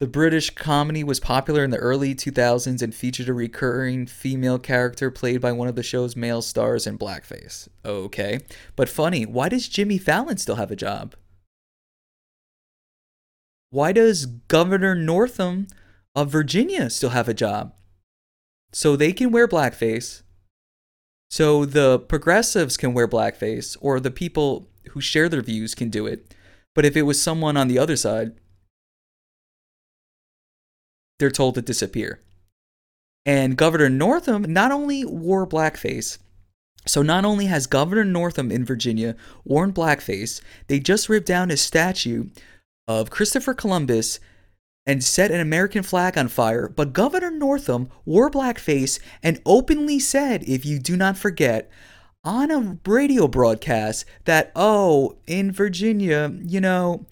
The 0.02 0.08
British 0.08 0.50
comedy 0.50 1.04
was 1.04 1.20
popular 1.20 1.62
in 1.62 1.70
the 1.70 1.76
early 1.76 2.12
2000s 2.12 2.82
and 2.82 2.92
featured 2.92 3.28
a 3.28 3.32
recurring 3.32 4.06
female 4.06 4.58
character 4.58 5.12
played 5.12 5.40
by 5.40 5.52
one 5.52 5.68
of 5.68 5.76
the 5.76 5.84
show's 5.84 6.16
male 6.16 6.42
stars 6.42 6.88
in 6.88 6.98
blackface. 6.98 7.68
Okay. 7.84 8.40
But 8.74 8.88
funny, 8.88 9.24
why 9.24 9.48
does 9.48 9.68
Jimmy 9.68 9.98
Fallon 9.98 10.38
still 10.38 10.56
have 10.56 10.72
a 10.72 10.76
job? 10.76 11.14
Why 13.70 13.92
does 13.92 14.26
Governor 14.26 14.96
Northam 14.96 15.68
of 16.16 16.32
Virginia 16.32 16.90
still 16.90 17.10
have 17.10 17.28
a 17.28 17.32
job? 17.32 17.72
So 18.72 18.96
they 18.96 19.12
can 19.12 19.30
wear 19.30 19.46
blackface 19.46 20.22
so 21.30 21.64
the 21.64 22.00
progressives 22.00 22.76
can 22.76 22.92
wear 22.92 23.06
blackface, 23.06 23.76
or 23.80 24.00
the 24.00 24.10
people 24.10 24.68
who 24.90 25.00
share 25.00 25.28
their 25.28 25.42
views 25.42 25.76
can 25.76 25.90
do 25.90 26.08
it. 26.08 26.34
But 26.74 26.84
if 26.84 26.96
it 26.96 27.02
was 27.02 27.22
someone 27.22 27.56
on 27.56 27.68
the 27.68 27.78
other 27.78 27.94
side, 27.94 28.32
they're 31.22 31.30
told 31.30 31.54
to 31.54 31.62
disappear. 31.62 32.20
And 33.24 33.56
Governor 33.56 33.88
Northam 33.88 34.42
not 34.52 34.72
only 34.72 35.04
wore 35.04 35.46
blackface, 35.46 36.18
so 36.84 37.00
not 37.00 37.24
only 37.24 37.46
has 37.46 37.68
Governor 37.68 38.04
Northam 38.04 38.50
in 38.50 38.64
Virginia 38.64 39.14
worn 39.44 39.72
blackface, 39.72 40.40
they 40.66 40.80
just 40.80 41.08
ripped 41.08 41.28
down 41.28 41.52
a 41.52 41.56
statue 41.56 42.30
of 42.88 43.10
Christopher 43.10 43.54
Columbus 43.54 44.18
and 44.84 45.04
set 45.04 45.30
an 45.30 45.38
American 45.38 45.84
flag 45.84 46.18
on 46.18 46.26
fire, 46.26 46.68
but 46.68 46.92
Governor 46.92 47.30
Northam 47.30 47.88
wore 48.04 48.28
blackface 48.28 48.98
and 49.22 49.40
openly 49.46 50.00
said, 50.00 50.42
if 50.42 50.66
you 50.66 50.80
do 50.80 50.96
not 50.96 51.16
forget, 51.16 51.70
on 52.24 52.50
a 52.50 52.78
radio 52.84 53.28
broadcast 53.28 54.04
that, 54.24 54.50
oh, 54.56 55.18
in 55.28 55.52
Virginia, 55.52 56.34
you 56.42 56.60
know, 56.60 57.06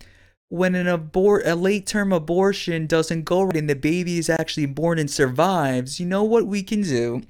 when 0.51 0.75
an 0.75 0.87
abort 0.87 1.47
a 1.47 1.55
late 1.55 1.87
term 1.87 2.13
abortion 2.13 2.87
doesn't 2.87 3.25
go 3.25 3.43
right 3.43 3.57
and 3.57 3.71
the 3.71 3.75
baby 3.75 4.19
is 4.19 4.29
actually 4.29 4.67
born 4.67 4.99
and 4.99 5.11
survives, 5.11 5.99
you 5.99 6.05
know 6.05 6.25
what 6.25 6.47
we 6.47 6.63
can 6.63 6.83
do? 6.83 7.23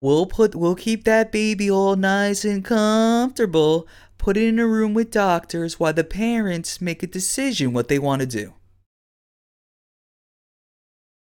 We'll 0.00 0.26
put 0.26 0.54
we'll 0.54 0.76
keep 0.76 1.04
that 1.04 1.30
baby 1.30 1.70
all 1.70 1.96
nice 1.96 2.44
and 2.44 2.64
comfortable, 2.64 3.86
put 4.16 4.36
it 4.36 4.44
in 4.44 4.58
a 4.58 4.66
room 4.66 4.94
with 4.94 5.10
doctors 5.10 5.78
while 5.78 5.92
the 5.92 6.04
parents 6.04 6.80
make 6.80 7.02
a 7.02 7.06
decision 7.06 7.72
what 7.72 7.88
they 7.88 7.98
want 7.98 8.20
to 8.20 8.26
do 8.26 8.54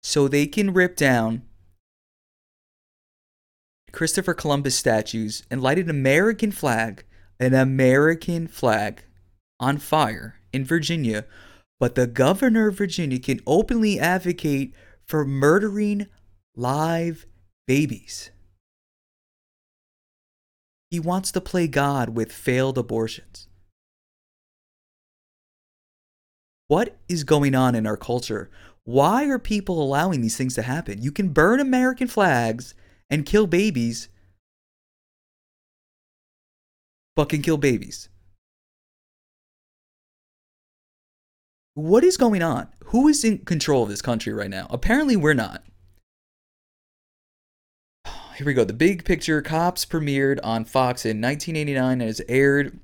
so 0.06 0.28
they 0.28 0.46
can 0.46 0.72
rip 0.72 0.94
down 0.94 1.42
Christopher 3.90 4.34
Columbus 4.34 4.76
statues 4.76 5.42
and 5.50 5.60
light 5.60 5.80
an 5.80 5.90
American 5.90 6.52
flag, 6.52 7.04
an 7.40 7.54
American 7.54 8.46
flag 8.46 9.02
on 9.58 9.78
fire 9.78 10.35
in 10.56 10.64
Virginia, 10.64 11.24
but 11.78 11.94
the 11.94 12.08
governor 12.08 12.68
of 12.68 12.78
Virginia 12.78 13.20
can 13.20 13.40
openly 13.46 14.00
advocate 14.00 14.74
for 15.06 15.24
murdering 15.24 16.06
live 16.56 17.26
babies. 17.68 18.30
He 20.90 20.98
wants 20.98 21.30
to 21.32 21.40
play 21.40 21.68
God 21.68 22.10
with 22.10 22.32
failed 22.32 22.78
abortions. 22.78 23.46
What 26.68 26.96
is 27.08 27.22
going 27.22 27.54
on 27.54 27.76
in 27.76 27.86
our 27.86 27.96
culture 27.96 28.50
why 28.86 29.24
are 29.24 29.40
people 29.40 29.82
allowing 29.82 30.20
these 30.20 30.36
things 30.36 30.54
to 30.54 30.62
happen? 30.62 31.02
You 31.02 31.10
can 31.10 31.30
burn 31.30 31.58
American 31.58 32.06
flags 32.06 32.72
and 33.10 33.26
kill 33.26 33.48
babies, 33.48 34.08
can 37.28 37.42
kill 37.42 37.56
babies. 37.56 38.08
What 41.76 42.04
is 42.04 42.16
going 42.16 42.42
on? 42.42 42.68
Who 42.86 43.06
is 43.06 43.22
in 43.22 43.40
control 43.40 43.82
of 43.82 43.90
this 43.90 44.00
country 44.00 44.32
right 44.32 44.48
now? 44.48 44.66
Apparently, 44.70 45.14
we're 45.14 45.34
not. 45.34 45.62
Here 48.36 48.46
we 48.46 48.54
go. 48.54 48.64
The 48.64 48.72
Big 48.72 49.04
Picture 49.04 49.42
Cops 49.42 49.84
premiered 49.84 50.40
on 50.42 50.64
Fox 50.64 51.04
in 51.04 51.20
1989 51.20 51.92
and 51.92 52.00
has 52.00 52.22
aired 52.30 52.80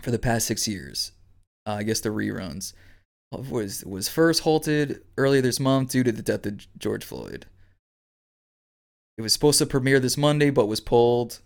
for 0.00 0.10
the 0.10 0.18
past 0.18 0.46
six 0.46 0.66
years. 0.66 1.12
Uh, 1.66 1.72
I 1.72 1.82
guess 1.82 2.00
the 2.00 2.08
reruns 2.08 2.72
was 3.30 3.84
was 3.84 4.08
first 4.08 4.44
halted 4.44 5.02
earlier 5.18 5.42
this 5.42 5.60
month 5.60 5.90
due 5.90 6.02
to 6.02 6.10
the 6.10 6.22
death 6.22 6.46
of 6.46 6.66
George 6.78 7.04
Floyd. 7.04 7.44
It 9.18 9.22
was 9.22 9.34
supposed 9.34 9.58
to 9.58 9.66
premiere 9.66 10.00
this 10.00 10.16
Monday, 10.16 10.48
but 10.48 10.68
was 10.68 10.80
pulled. 10.80 11.40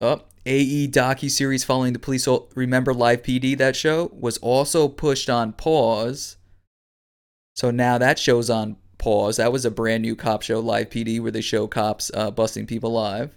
Oh, 0.00 0.22
AE 0.46 0.88
docu 0.88 1.30
series 1.30 1.64
following 1.64 1.92
the 1.92 1.98
police. 1.98 2.28
Remember 2.54 2.92
Live 2.92 3.22
PD? 3.22 3.56
That 3.56 3.76
show 3.76 4.10
was 4.14 4.38
also 4.38 4.88
pushed 4.88 5.30
on 5.30 5.52
pause. 5.52 6.36
So 7.54 7.70
now 7.70 7.98
that 7.98 8.18
show's 8.18 8.50
on 8.50 8.76
pause. 8.98 9.36
That 9.36 9.52
was 9.52 9.64
a 9.64 9.70
brand 9.70 10.02
new 10.02 10.16
cop 10.16 10.42
show, 10.42 10.60
Live 10.60 10.90
PD, 10.90 11.20
where 11.20 11.30
they 11.30 11.40
show 11.40 11.66
cops 11.66 12.10
uh, 12.12 12.30
busting 12.30 12.66
people 12.66 12.92
live 12.92 13.36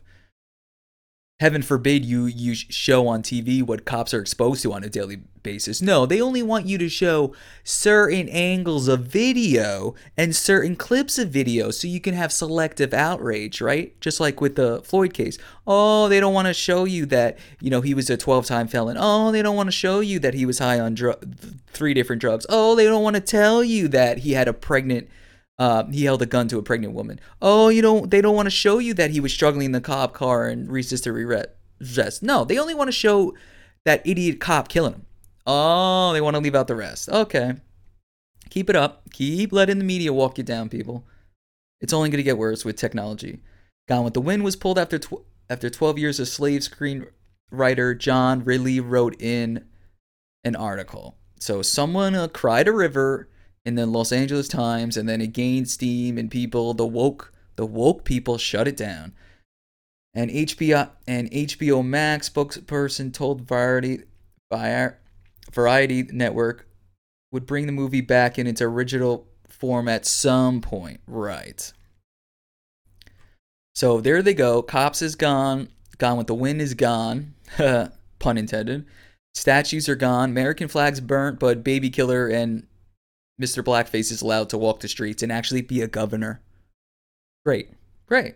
heaven 1.39 1.62
forbid 1.62 2.03
you 2.03 2.25
you 2.25 2.56
show 2.56 3.08
on 3.08 3.22
TV 3.22 3.62
what 3.62 3.86
cops 3.86 4.13
are 4.13 4.20
exposed 4.20 4.63
to 4.63 4.74
on 4.74 4.84
a 4.84 4.89
daily 4.89 5.17
basis. 5.44 5.82
No, 5.82 6.06
they 6.06 6.20
only 6.20 6.41
want 6.41 6.65
you 6.65 6.77
to 6.79 6.89
show 6.89 7.34
certain 7.63 8.27
angles 8.29 8.88
of 8.88 9.01
video 9.01 9.94
and 10.17 10.36
certain 10.36 10.75
clips 10.75 11.20
of 11.20 11.29
video 11.29 11.70
so 11.70 11.88
you 11.88 12.01
can 12.01 12.15
have 12.15 12.34
selective 12.34 12.91
outrage, 12.94 13.62
right? 13.62 14.00
Just 14.01 14.20
like 14.20 14.41
with 14.41 14.56
the 14.56 14.82
Floyd 14.82 15.13
case. 15.13 15.38
Oh, 15.67 16.10
they 16.10 16.20
don't 16.20 16.34
want 16.34 16.48
to 16.48 16.53
show 16.53 16.86
you 16.86 17.06
that, 17.06 17.38
you 17.62 17.70
know, 17.70 17.82
he 17.82 17.94
was 17.94 18.10
a 18.10 18.17
12-time 18.17 18.67
felon. 18.67 18.98
Oh, 19.00 19.32
they 19.32 19.41
don't 19.44 19.56
want 19.56 19.67
to 19.67 19.72
show 19.72 20.00
you 20.00 20.20
that 20.20 20.34
he 20.34 20.46
was 20.46 20.60
high 20.60 20.79
on 20.79 20.96
dr- 20.96 21.24
three 21.67 21.94
different 21.94 22.20
drugs. 22.20 22.46
Oh, 22.50 22.75
they 22.75 22.86
don't 22.86 23.03
want 23.03 23.15
to 23.15 23.22
tell 23.22 23.63
you 23.63 23.88
that 23.89 24.20
he 24.20 24.34
had 24.34 24.48
a 24.48 24.53
pregnant 24.53 25.08
uh, 25.60 25.86
he 25.88 26.06
held 26.06 26.22
a 26.22 26.26
gun 26.26 26.48
to 26.50 26.60
a 26.60 26.64
pregnant 26.64 26.94
woman. 26.94 27.20
Oh, 27.42 27.70
you 27.70 27.82
don't. 27.82 28.12
They 28.12 28.22
don't 28.22 28.36
want 28.36 28.46
to 28.46 28.52
show 28.52 28.80
you 28.80 28.94
that 28.96 29.12
he 29.12 29.20
was 29.20 29.34
struggling 29.34 29.66
in 29.66 29.72
the 29.72 29.82
cop 29.82 30.14
car 30.14 30.48
and 30.48 30.72
resisted 30.72 31.14
arrest. 31.16 32.22
No, 32.22 32.46
they 32.46 32.60
only 32.60 32.76
want 32.76 32.90
to 32.90 32.94
show 32.94 33.34
that 33.86 34.06
idiot 34.06 34.40
cop 34.40 34.68
killing 34.68 34.94
him. 34.94 35.06
Oh, 35.46 36.14
they 36.14 36.22
want 36.22 36.36
to 36.36 36.42
leave 36.42 36.56
out 36.56 36.68
the 36.68 36.76
rest. 36.76 37.10
Okay, 37.10 37.56
keep 38.50 38.70
it 38.70 38.76
up. 38.76 39.10
Keep 39.12 39.52
letting 39.52 39.80
the 39.80 39.84
media 39.84 40.14
walk 40.14 40.38
you 40.38 40.44
down, 40.44 40.70
people. 40.70 41.06
It's 41.82 41.94
only 41.94 42.10
going 42.10 42.18
to 42.18 42.24
get 42.24 42.38
worse 42.38 42.64
with 42.64 42.76
technology. 42.76 43.40
Gone 43.88 44.04
with 44.04 44.14
the 44.14 44.22
Wind 44.22 44.44
was 44.44 44.56
pulled 44.56 44.78
after 44.78 45.00
tw- 45.00 45.26
after 45.50 45.70
12 45.70 45.98
years. 45.98 46.20
A 46.20 46.26
slave 46.26 46.62
screenwriter 46.62 47.98
John 47.98 48.44
Ridley 48.44 48.80
wrote 48.80 49.20
in 49.22 49.66
an 50.44 50.56
article. 50.56 51.18
So 51.40 51.62
someone 51.62 52.14
uh, 52.14 52.28
cried 52.28 52.68
a 52.68 52.74
river 52.74 53.30
in 53.68 53.76
then 53.76 53.92
Los 53.92 54.14
Angeles 54.14 54.48
Times, 54.48 54.96
and 54.96 55.10
then 55.10 55.20
it 55.20 55.34
gained 55.34 55.70
steam, 55.70 56.18
and 56.18 56.32
people, 56.32 56.74
the 56.74 56.88
woke, 56.88 57.34
the 57.58 57.66
woke 57.66 58.06
people, 58.06 58.38
shut 58.38 58.66
it 58.66 58.78
down. 58.78 59.14
And 60.14 60.32
HBO 60.32 60.90
and 61.06 61.30
HBO 61.30 61.86
Max 61.86 62.30
spokesperson 62.30 63.14
told 63.14 63.42
Variety, 63.42 64.04
Variety 65.52 66.04
Network 66.04 66.66
would 67.34 67.46
bring 67.46 67.66
the 67.66 67.74
movie 67.74 68.00
back 68.00 68.40
in 68.40 68.48
its 68.48 68.62
original 68.62 69.28
form 69.50 69.90
at 69.90 70.06
some 70.06 70.62
point. 70.62 71.02
Right. 71.06 71.74
So 73.76 74.00
there 74.00 74.22
they 74.22 74.34
go. 74.34 74.62
Cops 74.62 75.02
is 75.02 75.16
gone. 75.16 75.68
Gone 75.98 76.18
with 76.18 76.28
the 76.28 76.36
Wind 76.36 76.62
is 76.62 76.74
gone. 76.74 77.34
Pun 77.58 78.38
intended. 78.38 78.86
Statues 79.36 79.90
are 79.90 79.96
gone. 79.96 80.30
American 80.30 80.70
flags 80.70 81.02
burnt, 81.02 81.38
but 81.38 81.66
Baby 81.66 81.90
Killer 81.90 82.30
and 82.30 82.66
Mr. 83.41 83.63
Blackface 83.63 84.12
is 84.12 84.22
allowed 84.22 84.50
to 84.50 84.58
walk 84.58 84.79
the 84.79 84.88
streets 84.88 85.22
and 85.22 85.32
actually 85.32 85.62
be 85.62 85.82
a 85.82 85.88
governor. 85.88 86.41
Great. 87.46 87.70
Great. 88.08 88.36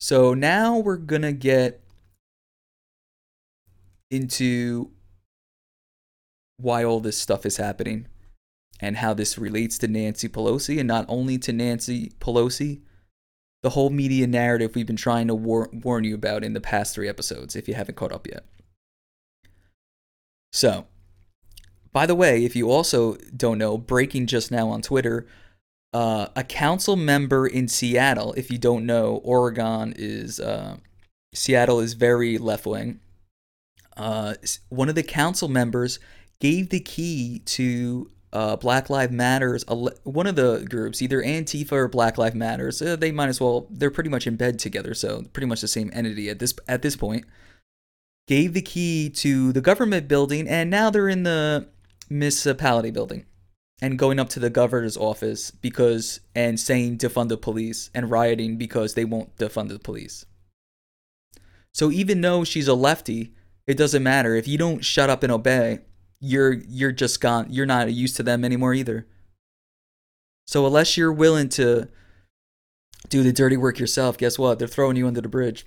So 0.00 0.34
now 0.34 0.78
we're 0.78 0.96
going 0.96 1.22
to 1.22 1.32
get 1.32 1.80
into 4.10 4.90
why 6.56 6.84
all 6.84 7.00
this 7.00 7.18
stuff 7.18 7.46
is 7.46 7.56
happening 7.56 8.06
and 8.80 8.96
how 8.96 9.14
this 9.14 9.38
relates 9.38 9.78
to 9.78 9.88
Nancy 9.88 10.28
Pelosi 10.28 10.78
and 10.78 10.88
not 10.88 11.04
only 11.08 11.38
to 11.38 11.52
Nancy 11.52 12.12
Pelosi, 12.20 12.80
the 13.62 13.70
whole 13.70 13.90
media 13.90 14.26
narrative 14.26 14.74
we've 14.74 14.86
been 14.86 14.96
trying 14.96 15.26
to 15.26 15.34
war- 15.34 15.70
warn 15.72 16.04
you 16.04 16.14
about 16.14 16.44
in 16.44 16.52
the 16.52 16.60
past 16.60 16.94
three 16.94 17.08
episodes 17.08 17.56
if 17.56 17.66
you 17.68 17.74
haven't 17.74 17.96
caught 17.96 18.12
up 18.12 18.26
yet. 18.26 18.44
So, 20.52 20.86
by 21.92 22.06
the 22.06 22.14
way, 22.14 22.44
if 22.44 22.54
you 22.54 22.70
also 22.70 23.16
don't 23.36 23.58
know, 23.58 23.78
breaking 23.78 24.26
just 24.26 24.50
now 24.50 24.68
on 24.68 24.82
Twitter, 24.82 25.26
uh, 25.92 26.28
a 26.36 26.44
council 26.44 26.96
member 26.96 27.46
in 27.46 27.68
Seattle, 27.68 28.34
if 28.34 28.50
you 28.50 28.58
don't 28.58 28.84
know, 28.84 29.20
Oregon 29.24 29.94
is, 29.96 30.38
uh, 30.38 30.76
Seattle 31.34 31.80
is 31.80 31.94
very 31.94 32.38
left 32.38 32.66
wing. 32.66 33.00
Uh, 33.96 34.34
one 34.68 34.88
of 34.88 34.94
the 34.94 35.02
council 35.02 35.48
members 35.48 35.98
gave 36.40 36.68
the 36.70 36.80
key 36.80 37.40
to 37.40 38.10
uh, 38.32 38.56
Black 38.56 38.90
Lives 38.90 39.12
Matters, 39.12 39.64
one 39.66 40.26
of 40.26 40.36
the 40.36 40.66
groups, 40.68 41.00
either 41.00 41.22
Antifa 41.22 41.72
or 41.72 41.88
Black 41.88 42.18
Lives 42.18 42.36
Matters, 42.36 42.82
uh, 42.82 42.96
they 42.96 43.10
might 43.10 43.28
as 43.28 43.40
well. 43.40 43.66
They're 43.70 43.90
pretty 43.90 44.10
much 44.10 44.26
in 44.26 44.36
bed 44.36 44.58
together, 44.58 44.94
so 44.94 45.24
pretty 45.32 45.46
much 45.46 45.62
the 45.62 45.68
same 45.68 45.90
entity 45.94 46.28
at 46.28 46.38
this 46.38 46.54
at 46.68 46.82
this 46.82 46.96
point. 46.96 47.24
Gave 48.26 48.52
the 48.52 48.60
key 48.60 49.08
to 49.10 49.52
the 49.52 49.62
government 49.62 50.08
building, 50.08 50.46
and 50.46 50.68
now 50.68 50.90
they're 50.90 51.08
in 51.08 51.22
the 51.22 51.68
municipality 52.08 52.90
building, 52.90 53.26
and 53.80 53.98
going 53.98 54.18
up 54.18 54.28
to 54.30 54.40
the 54.40 54.50
governor's 54.50 54.96
office 54.96 55.50
because 55.50 56.20
and 56.34 56.58
saying 56.58 56.98
defund 56.98 57.28
the 57.28 57.36
police 57.36 57.90
and 57.94 58.10
rioting 58.10 58.56
because 58.56 58.94
they 58.94 59.04
won't 59.04 59.36
defund 59.36 59.68
the 59.68 59.78
police. 59.78 60.26
So 61.72 61.90
even 61.90 62.20
though 62.20 62.44
she's 62.44 62.68
a 62.68 62.74
lefty, 62.74 63.34
it 63.66 63.76
doesn't 63.76 64.02
matter. 64.02 64.34
If 64.34 64.48
you 64.48 64.58
don't 64.58 64.84
shut 64.84 65.10
up 65.10 65.22
and 65.22 65.30
obey 65.30 65.80
you're 66.20 66.52
you're 66.52 66.92
just 66.92 67.20
gone. 67.20 67.46
You're 67.50 67.66
not 67.66 67.92
used 67.92 68.16
to 68.16 68.22
them 68.22 68.44
anymore 68.44 68.74
either. 68.74 69.06
So 70.46 70.66
unless 70.66 70.96
you're 70.96 71.12
willing 71.12 71.48
to 71.50 71.88
do 73.08 73.22
the 73.22 73.32
dirty 73.32 73.56
work 73.56 73.78
yourself 73.78 74.18
guess 74.18 74.38
what? 74.38 74.58
They're 74.58 74.68
throwing 74.68 74.96
you 74.96 75.06
under 75.06 75.20
the 75.20 75.28
bridge 75.28 75.66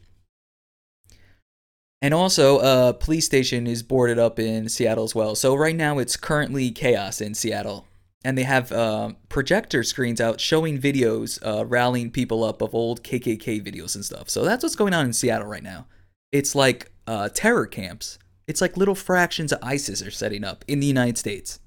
and 2.02 2.14
also 2.14 2.60
a 2.60 2.94
police 2.94 3.26
station 3.26 3.68
is 3.68 3.84
boarded 3.84 4.18
up 4.18 4.40
in 4.40 4.70
seattle 4.70 5.04
as 5.04 5.14
well. 5.14 5.36
So 5.36 5.56
right 5.56 5.76
now 5.76 6.00
it's 6.00 6.18
currently 6.18 6.72
chaos 6.72 7.22
in 7.22 7.34
seattle. 7.36 7.86
And 8.24 8.38
they 8.38 8.44
have 8.44 8.72
uh, 8.72 9.14
projector 9.30 9.84
screens 9.84 10.22
out 10.22 10.40
showing 10.40 10.80
videos 10.80 11.40
uh, 11.44 11.66
rallying 11.66 12.12
people 12.12 12.44
up 12.44 12.62
of 12.62 12.76
old 12.76 13.04
kkk 13.04 13.66
videos 13.66 13.96
and 13.96 14.06
stuff. 14.06 14.30
So 14.30 14.44
that's 14.44 14.64
what's 14.64 14.76
going 14.76 14.94
on 14.94 15.06
in 15.06 15.14
seattle 15.14 15.48
right 15.48 15.64
now. 15.64 15.88
It's 16.32 16.54
like 16.54 16.92
uh, 17.08 17.30
terror 17.30 17.66
camps. 17.66 18.20
It's 18.48 18.62
like 18.62 18.78
little 18.78 18.96
fractions 18.96 19.52
of 19.52 19.60
ISIS 19.64 20.02
are 20.04 20.12
setting 20.12 20.44
up 20.44 20.64
in 20.68 20.80
the 20.80 20.88
United 20.88 21.18
States. 21.18 21.60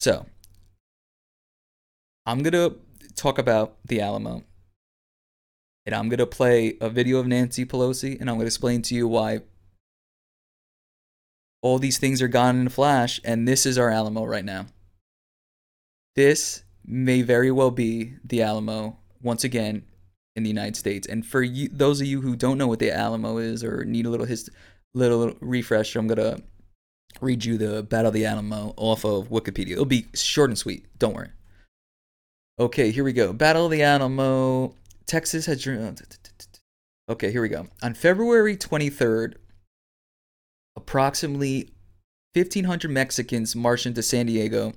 So, 0.00 0.26
I'm 2.24 2.42
to 2.52 2.76
talk 3.16 3.38
about 3.38 3.76
the 3.84 4.00
Alamo. 4.00 4.44
And 5.88 5.94
I'm 5.94 6.10
going 6.10 6.18
to 6.18 6.26
play 6.26 6.76
a 6.82 6.90
video 6.90 7.18
of 7.18 7.26
Nancy 7.26 7.64
Pelosi 7.64 8.20
and 8.20 8.28
I'm 8.28 8.36
going 8.36 8.44
to 8.44 8.48
explain 8.48 8.82
to 8.82 8.94
you 8.94 9.08
why 9.08 9.40
all 11.62 11.78
these 11.78 11.96
things 11.96 12.20
are 12.20 12.28
gone 12.28 12.60
in 12.60 12.66
a 12.66 12.70
flash 12.70 13.22
and 13.24 13.48
this 13.48 13.64
is 13.64 13.78
our 13.78 13.88
Alamo 13.88 14.26
right 14.26 14.44
now. 14.44 14.66
This 16.14 16.62
may 16.84 17.22
very 17.22 17.50
well 17.50 17.70
be 17.70 18.16
the 18.22 18.42
Alamo 18.42 18.98
once 19.22 19.44
again 19.44 19.82
in 20.36 20.42
the 20.42 20.50
United 20.50 20.76
States. 20.76 21.08
And 21.08 21.24
for 21.24 21.42
you, 21.42 21.70
those 21.70 22.02
of 22.02 22.06
you 22.06 22.20
who 22.20 22.36
don't 22.36 22.58
know 22.58 22.66
what 22.66 22.80
the 22.80 22.92
Alamo 22.92 23.38
is 23.38 23.64
or 23.64 23.86
need 23.86 24.04
a 24.04 24.10
little 24.10 24.26
his 24.26 24.50
little 24.92 25.36
refresh, 25.40 25.96
I'm 25.96 26.06
gonna 26.06 26.42
read 27.22 27.46
you 27.46 27.56
the 27.56 27.82
Battle 27.82 28.08
of 28.08 28.14
the 28.14 28.26
Alamo 28.26 28.74
off 28.76 29.06
of 29.06 29.30
Wikipedia. 29.30 29.72
It'll 29.72 29.86
be 29.86 30.08
short 30.12 30.50
and 30.50 30.58
sweet. 30.58 30.84
Don't 30.98 31.14
worry. 31.14 31.30
Okay, 32.60 32.90
here 32.90 33.04
we 33.04 33.14
go. 33.14 33.32
Battle 33.32 33.64
of 33.64 33.70
the 33.70 33.82
Alamo. 33.82 34.74
Texas 35.08 35.46
has. 35.46 35.66
Oh, 35.66 35.94
okay, 37.08 37.32
here 37.32 37.42
we 37.42 37.48
go. 37.48 37.66
On 37.82 37.94
February 37.94 38.56
23rd, 38.56 39.34
approximately 40.76 41.70
1,500 42.34 42.90
Mexicans 42.90 43.56
marched 43.56 43.86
into 43.86 44.02
San 44.02 44.26
Diego 44.26 44.74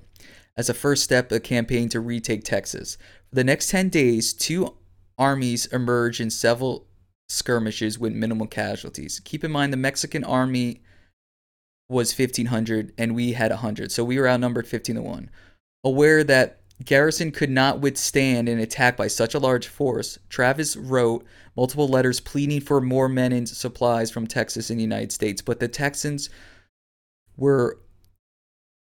as 0.56 0.68
a 0.68 0.74
first 0.74 1.04
step 1.04 1.30
of 1.30 1.36
a 1.36 1.40
campaign 1.40 1.88
to 1.90 2.00
retake 2.00 2.44
Texas. 2.44 2.96
For 3.28 3.36
the 3.36 3.44
next 3.44 3.68
10 3.70 3.90
days, 3.90 4.32
two 4.32 4.74
armies 5.18 5.66
emerge 5.66 6.20
in 6.20 6.30
several 6.30 6.88
skirmishes 7.28 7.98
with 7.98 8.12
minimal 8.12 8.46
casualties. 8.46 9.20
Keep 9.24 9.44
in 9.44 9.52
mind 9.52 9.72
the 9.72 9.76
Mexican 9.76 10.24
army 10.24 10.82
was 11.88 12.18
1500 12.18 12.92
and 12.96 13.14
we 13.14 13.32
had 13.32 13.50
100. 13.50 13.92
So 13.92 14.02
we 14.02 14.18
were 14.18 14.28
outnumbered 14.28 14.66
15 14.66 14.96
to 14.96 15.02
1. 15.02 15.30
Aware 15.84 16.24
that 16.24 16.61
Garrison 16.84 17.30
could 17.30 17.50
not 17.50 17.80
withstand 17.80 18.48
an 18.48 18.58
attack 18.58 18.96
by 18.96 19.06
such 19.06 19.34
a 19.34 19.38
large 19.38 19.66
force, 19.66 20.18
Travis 20.28 20.76
wrote 20.76 21.24
multiple 21.56 21.88
letters 21.88 22.20
pleading 22.20 22.60
for 22.60 22.80
more 22.80 23.08
men 23.08 23.32
and 23.32 23.48
supplies 23.48 24.10
from 24.10 24.26
Texas 24.26 24.70
and 24.70 24.78
the 24.78 24.84
United 24.84 25.12
States, 25.12 25.42
but 25.42 25.60
the 25.60 25.68
Texans 25.68 26.30
were 27.36 27.78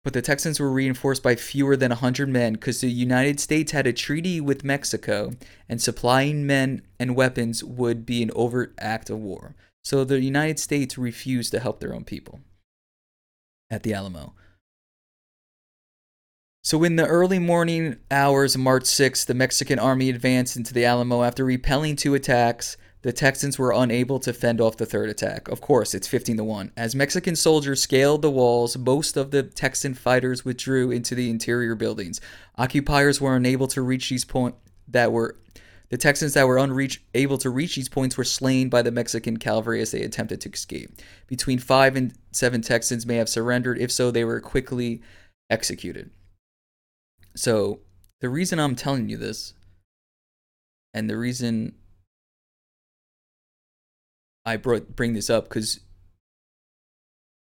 but 0.03 0.13
the 0.13 0.21
Texans 0.21 0.59
were 0.59 0.71
reinforced 0.71 1.21
by 1.21 1.35
fewer 1.35 1.77
than 1.77 1.91
100 1.91 2.27
men 2.27 2.53
because 2.53 2.81
the 2.81 2.89
United 2.89 3.39
States 3.39 3.71
had 3.71 3.85
a 3.85 3.93
treaty 3.93 4.41
with 4.41 4.63
Mexico, 4.63 5.33
and 5.69 5.79
supplying 5.79 6.47
men 6.47 6.81
and 6.99 7.15
weapons 7.15 7.63
would 7.63 8.03
be 8.03 8.23
an 8.23 8.31
overt 8.35 8.73
act 8.79 9.11
of 9.11 9.19
war. 9.19 9.55
So 9.83 10.03
the 10.03 10.19
United 10.19 10.57
States 10.59 10.97
refused 10.97 11.51
to 11.51 11.59
help 11.59 11.79
their 11.79 11.93
own 11.93 12.03
people 12.03 12.39
at 13.69 13.83
the 13.83 13.93
Alamo. 13.93 14.33
So, 16.63 16.83
in 16.83 16.95
the 16.95 17.07
early 17.07 17.39
morning 17.39 17.97
hours 18.11 18.53
of 18.53 18.61
March 18.61 18.83
6th, 18.83 19.25
the 19.25 19.33
Mexican 19.33 19.79
army 19.79 20.09
advanced 20.09 20.55
into 20.55 20.75
the 20.75 20.85
Alamo 20.85 21.23
after 21.23 21.43
repelling 21.43 21.95
two 21.95 22.13
attacks 22.13 22.77
the 23.01 23.11
Texans 23.11 23.57
were 23.57 23.73
unable 23.73 24.19
to 24.19 24.31
fend 24.31 24.61
off 24.61 24.77
the 24.77 24.85
third 24.85 25.09
attack. 25.09 25.47
Of 25.47 25.59
course, 25.59 25.95
it's 25.95 26.07
15 26.07 26.37
to 26.37 26.43
1. 26.43 26.71
As 26.77 26.93
Mexican 26.93 27.35
soldiers 27.35 27.81
scaled 27.81 28.21
the 28.21 28.29
walls, 28.29 28.77
most 28.77 29.17
of 29.17 29.31
the 29.31 29.41
Texan 29.41 29.95
fighters 29.95 30.45
withdrew 30.45 30.91
into 30.91 31.15
the 31.15 31.31
interior 31.31 31.73
buildings. 31.73 32.21
Occupiers 32.59 33.19
were 33.19 33.35
unable 33.35 33.67
to 33.69 33.81
reach 33.81 34.09
these 34.09 34.25
points 34.25 34.59
that 34.87 35.11
were 35.11 35.37
the 35.89 35.97
Texans 35.97 36.35
that 36.35 36.47
were 36.47 36.57
unable 36.57 37.37
to 37.39 37.49
reach 37.49 37.75
these 37.75 37.89
points 37.89 38.17
were 38.17 38.23
slain 38.23 38.69
by 38.69 38.81
the 38.81 38.91
Mexican 38.91 39.37
cavalry 39.37 39.81
as 39.81 39.91
they 39.91 40.03
attempted 40.03 40.39
to 40.41 40.49
escape. 40.49 40.91
Between 41.27 41.59
5 41.59 41.95
and 41.97 42.13
7 42.31 42.61
Texans 42.61 43.05
may 43.05 43.17
have 43.17 43.27
surrendered. 43.27 43.77
If 43.77 43.91
so, 43.91 44.09
they 44.09 44.23
were 44.23 44.39
quickly 44.39 45.01
executed. 45.49 46.11
So, 47.35 47.79
the 48.19 48.29
reason 48.29 48.59
I'm 48.59 48.75
telling 48.75 49.09
you 49.09 49.17
this 49.17 49.53
and 50.93 51.09
the 51.09 51.17
reason 51.17 51.73
I 54.45 54.57
brought 54.57 54.95
bring 54.95 55.13
this 55.13 55.29
up 55.29 55.45
because 55.45 55.79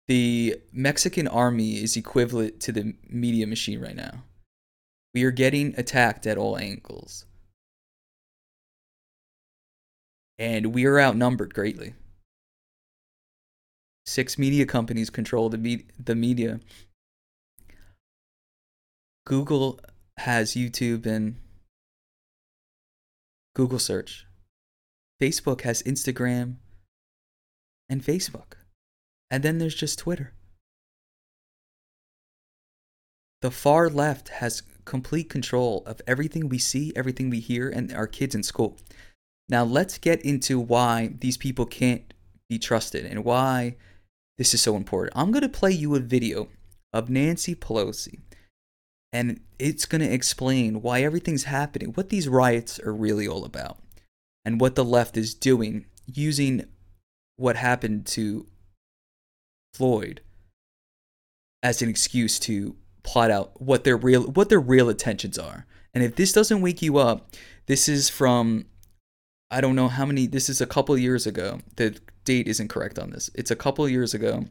the 0.08 0.58
Mexican 0.72 1.28
army 1.28 1.82
is 1.82 1.96
equivalent 1.96 2.60
to 2.62 2.72
the 2.72 2.96
media 3.10 3.48
machine 3.48 3.80
right 3.80 3.96
now. 3.96 4.24
We 5.14 5.24
are 5.24 5.32
getting 5.32 5.74
attacked 5.78 6.28
at 6.28 6.38
all 6.38 6.58
angles. 6.58 7.26
And 10.38 10.74
we 10.74 10.86
are 10.86 11.00
outnumbered 11.00 11.54
greatly. 11.54 11.94
Six 14.06 14.38
media 14.38 14.66
companies 14.66 15.10
control 15.10 15.50
the, 15.50 15.58
me- 15.58 15.86
the 15.98 16.16
media. 16.16 16.60
Google 19.26 19.80
has 20.18 20.54
YouTube 20.54 21.06
and 21.06 21.38
Google 23.56 23.80
search. 23.80 24.26
Facebook 25.22 25.62
has 25.62 25.82
Instagram, 25.84 26.58
and 27.90 28.04
Facebook. 28.04 28.54
And 29.30 29.44
then 29.44 29.58
there's 29.58 29.76
just 29.76 30.00
Twitter. 30.00 30.34
The 33.42 33.52
far 33.52 33.90
left 33.90 34.30
has 34.30 34.64
complete 34.86 35.30
control 35.30 35.84
of 35.86 36.02
everything 36.08 36.50
we 36.50 36.58
see, 36.58 36.92
everything 36.96 37.30
we 37.30 37.40
hear, 37.40 37.70
and 37.70 37.94
our 37.94 38.08
kids 38.08 38.36
in 38.36 38.44
school. 38.44 38.78
Now, 39.50 39.64
let's 39.64 39.98
get 39.98 40.22
into 40.22 40.60
why 40.60 41.14
these 41.20 41.38
people 41.38 41.66
can't 41.66 42.14
be 42.50 42.58
trusted 42.58 43.06
and 43.06 43.24
why 43.26 43.76
this 44.38 44.54
is 44.54 44.62
so 44.62 44.76
important. 44.76 45.14
I'm 45.16 45.32
going 45.32 45.44
to 45.44 45.50
play 45.50 45.72
you 45.72 45.96
a 45.96 46.00
video 46.00 46.48
of 46.94 47.10
Nancy 47.10 47.54
Pelosi, 47.54 48.20
and 49.14 49.40
it's 49.60 49.86
going 49.86 50.02
to 50.02 50.12
explain 50.12 50.82
why 50.82 51.04
everything's 51.04 51.44
happening, 51.44 51.90
what 51.90 52.10
these 52.10 52.28
riots 52.28 52.80
are 52.80 52.94
really 52.94 53.28
all 53.28 53.46
about, 53.46 53.78
and 54.44 54.60
what 54.60 54.76
the 54.76 54.84
left 54.84 55.16
is 55.16 55.36
doing 55.36 55.86
using 56.12 56.66
what 57.38 57.56
happened 57.56 58.08
to 58.08 58.48
Floyd 59.76 60.22
as 61.62 61.82
an 61.82 61.90
excuse 61.90 62.40
to 62.40 62.76
plot 63.04 63.32
out 63.32 63.62
what 63.62 63.84
their 63.84 63.98
real 63.98 64.24
what 64.24 64.50
their 64.50 64.60
real 64.60 64.90
intentions 64.90 65.38
are. 65.38 65.66
And 65.94 66.04
if 66.04 66.16
this 66.16 66.34
doesn't 66.34 66.62
wake 66.62 66.82
you 66.82 66.98
up, 66.98 67.30
this 67.68 67.88
is 67.88 68.10
from 68.10 68.66
I 69.52 69.62
don't 69.62 69.76
know 69.76 69.88
how 69.88 70.06
many 70.06 70.26
this 70.26 70.50
is 70.50 70.60
a 70.60 70.68
couple 70.68 70.98
years 70.98 71.28
ago. 71.28 71.60
The 71.76 72.00
date 72.26 72.48
isn't 72.48 72.70
correct 72.70 72.98
on 72.98 73.12
this. 73.12 73.30
It's 73.36 73.52
a 73.52 73.56
couple 73.56 73.88
years 73.88 74.14
ago. 74.14 74.46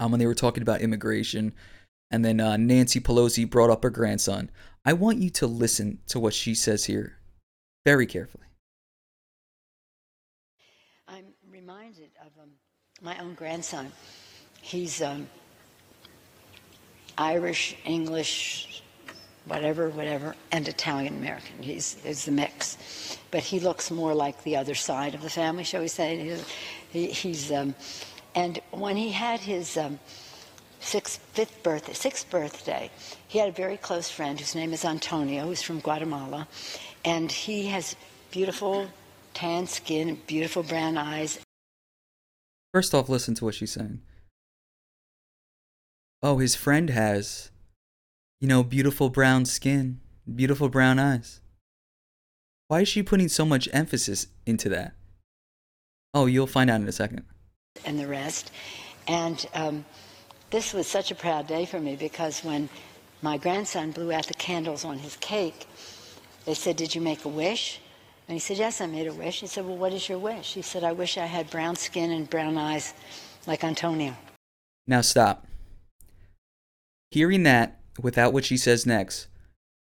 Um, 0.00 0.12
when 0.12 0.20
they 0.20 0.26
were 0.26 0.34
talking 0.34 0.62
about 0.62 0.80
immigration 0.80 1.52
And 2.10 2.24
then 2.24 2.40
uh, 2.40 2.56
Nancy 2.56 3.00
Pelosi 3.00 3.48
brought 3.48 3.70
up 3.70 3.82
her 3.82 3.90
grandson. 3.90 4.50
I 4.84 4.94
want 4.94 5.18
you 5.18 5.30
to 5.30 5.46
listen 5.46 5.98
to 6.06 6.18
what 6.18 6.34
she 6.34 6.54
says 6.54 6.86
here 6.86 7.18
very 7.84 8.06
carefully. 8.06 8.46
I'm 11.06 11.26
reminded 11.50 12.10
of 12.20 12.32
um, 12.42 12.50
my 13.02 13.18
own 13.18 13.34
grandson. 13.34 13.92
He's 14.62 15.02
um, 15.02 15.28
Irish, 17.18 17.76
English, 17.84 18.82
whatever, 19.44 19.90
whatever, 19.90 20.34
and 20.52 20.66
Italian 20.68 21.16
American. 21.16 21.62
He's, 21.62 21.98
he's 22.02 22.24
the 22.24 22.32
mix. 22.32 23.18
But 23.30 23.42
he 23.42 23.60
looks 23.60 23.90
more 23.90 24.14
like 24.14 24.42
the 24.44 24.56
other 24.56 24.74
side 24.74 25.14
of 25.14 25.22
the 25.22 25.30
family, 25.30 25.64
shall 25.64 25.82
we 25.82 25.88
say. 25.88 26.18
He's, 26.18 26.44
he, 26.90 27.06
he's 27.08 27.52
um, 27.52 27.74
and 28.34 28.60
when 28.70 28.96
he 28.96 29.10
had 29.10 29.40
his 29.40 29.76
um, 29.76 29.98
sixth, 30.80 31.20
fifth 31.32 31.62
birthday, 31.62 31.92
sixth 31.92 32.30
birthday, 32.30 32.90
he 33.26 33.38
had 33.38 33.48
a 33.48 33.52
very 33.52 33.76
close 33.76 34.10
friend 34.10 34.38
whose 34.38 34.54
name 34.54 34.72
is 34.72 34.84
Antonio, 34.84 35.46
who's 35.46 35.62
from 35.62 35.80
Guatemala, 35.80 36.48
and 37.04 37.30
he 37.30 37.66
has 37.66 37.96
beautiful 38.30 38.88
tan 39.34 39.66
skin, 39.66 40.20
beautiful 40.26 40.62
brown 40.62 40.96
eyes. 40.96 41.38
First 42.72 42.94
off, 42.94 43.08
listen 43.08 43.34
to 43.34 43.44
what 43.44 43.54
she's 43.54 43.72
saying. 43.72 44.00
Oh, 46.22 46.38
his 46.38 46.54
friend 46.54 46.90
has, 46.90 47.50
you 48.40 48.48
know, 48.48 48.62
beautiful 48.62 49.08
brown 49.08 49.44
skin, 49.44 50.00
beautiful 50.32 50.68
brown 50.68 50.98
eyes. 50.98 51.40
Why 52.66 52.80
is 52.80 52.88
she 52.88 53.02
putting 53.02 53.28
so 53.28 53.44
much 53.44 53.68
emphasis 53.72 54.26
into 54.44 54.68
that? 54.70 54.94
Oh, 56.12 56.26
you'll 56.26 56.46
find 56.46 56.68
out 56.68 56.80
in 56.80 56.88
a 56.88 56.92
second. 56.92 57.24
And 57.84 57.98
the 57.98 58.08
rest. 58.08 58.50
And 59.06 59.46
um, 59.54 59.84
this 60.50 60.72
was 60.72 60.86
such 60.86 61.10
a 61.10 61.14
proud 61.14 61.46
day 61.46 61.64
for 61.64 61.80
me 61.80 61.96
because 61.96 62.40
when 62.40 62.68
my 63.22 63.36
grandson 63.36 63.90
blew 63.90 64.12
out 64.12 64.26
the 64.26 64.34
candles 64.34 64.84
on 64.84 64.98
his 64.98 65.16
cake, 65.16 65.66
they 66.44 66.54
said, 66.54 66.76
Did 66.76 66.94
you 66.94 67.00
make 67.00 67.24
a 67.24 67.28
wish? 67.28 67.80
And 68.26 68.34
he 68.34 68.38
said, 68.38 68.56
Yes, 68.56 68.80
I 68.80 68.86
made 68.86 69.06
a 69.06 69.12
wish. 69.12 69.40
He 69.40 69.46
said, 69.46 69.66
Well, 69.66 69.76
what 69.76 69.92
is 69.92 70.08
your 70.08 70.18
wish? 70.18 70.54
He 70.54 70.62
said, 70.62 70.84
I 70.84 70.92
wish 70.92 71.18
I 71.18 71.26
had 71.26 71.50
brown 71.50 71.76
skin 71.76 72.10
and 72.10 72.28
brown 72.28 72.56
eyes 72.56 72.94
like 73.46 73.64
Antonio. 73.64 74.14
Now 74.86 75.02
stop. 75.02 75.46
Hearing 77.10 77.42
that 77.42 77.80
without 78.00 78.32
what 78.32 78.44
she 78.44 78.56
says 78.56 78.86
next, 78.86 79.28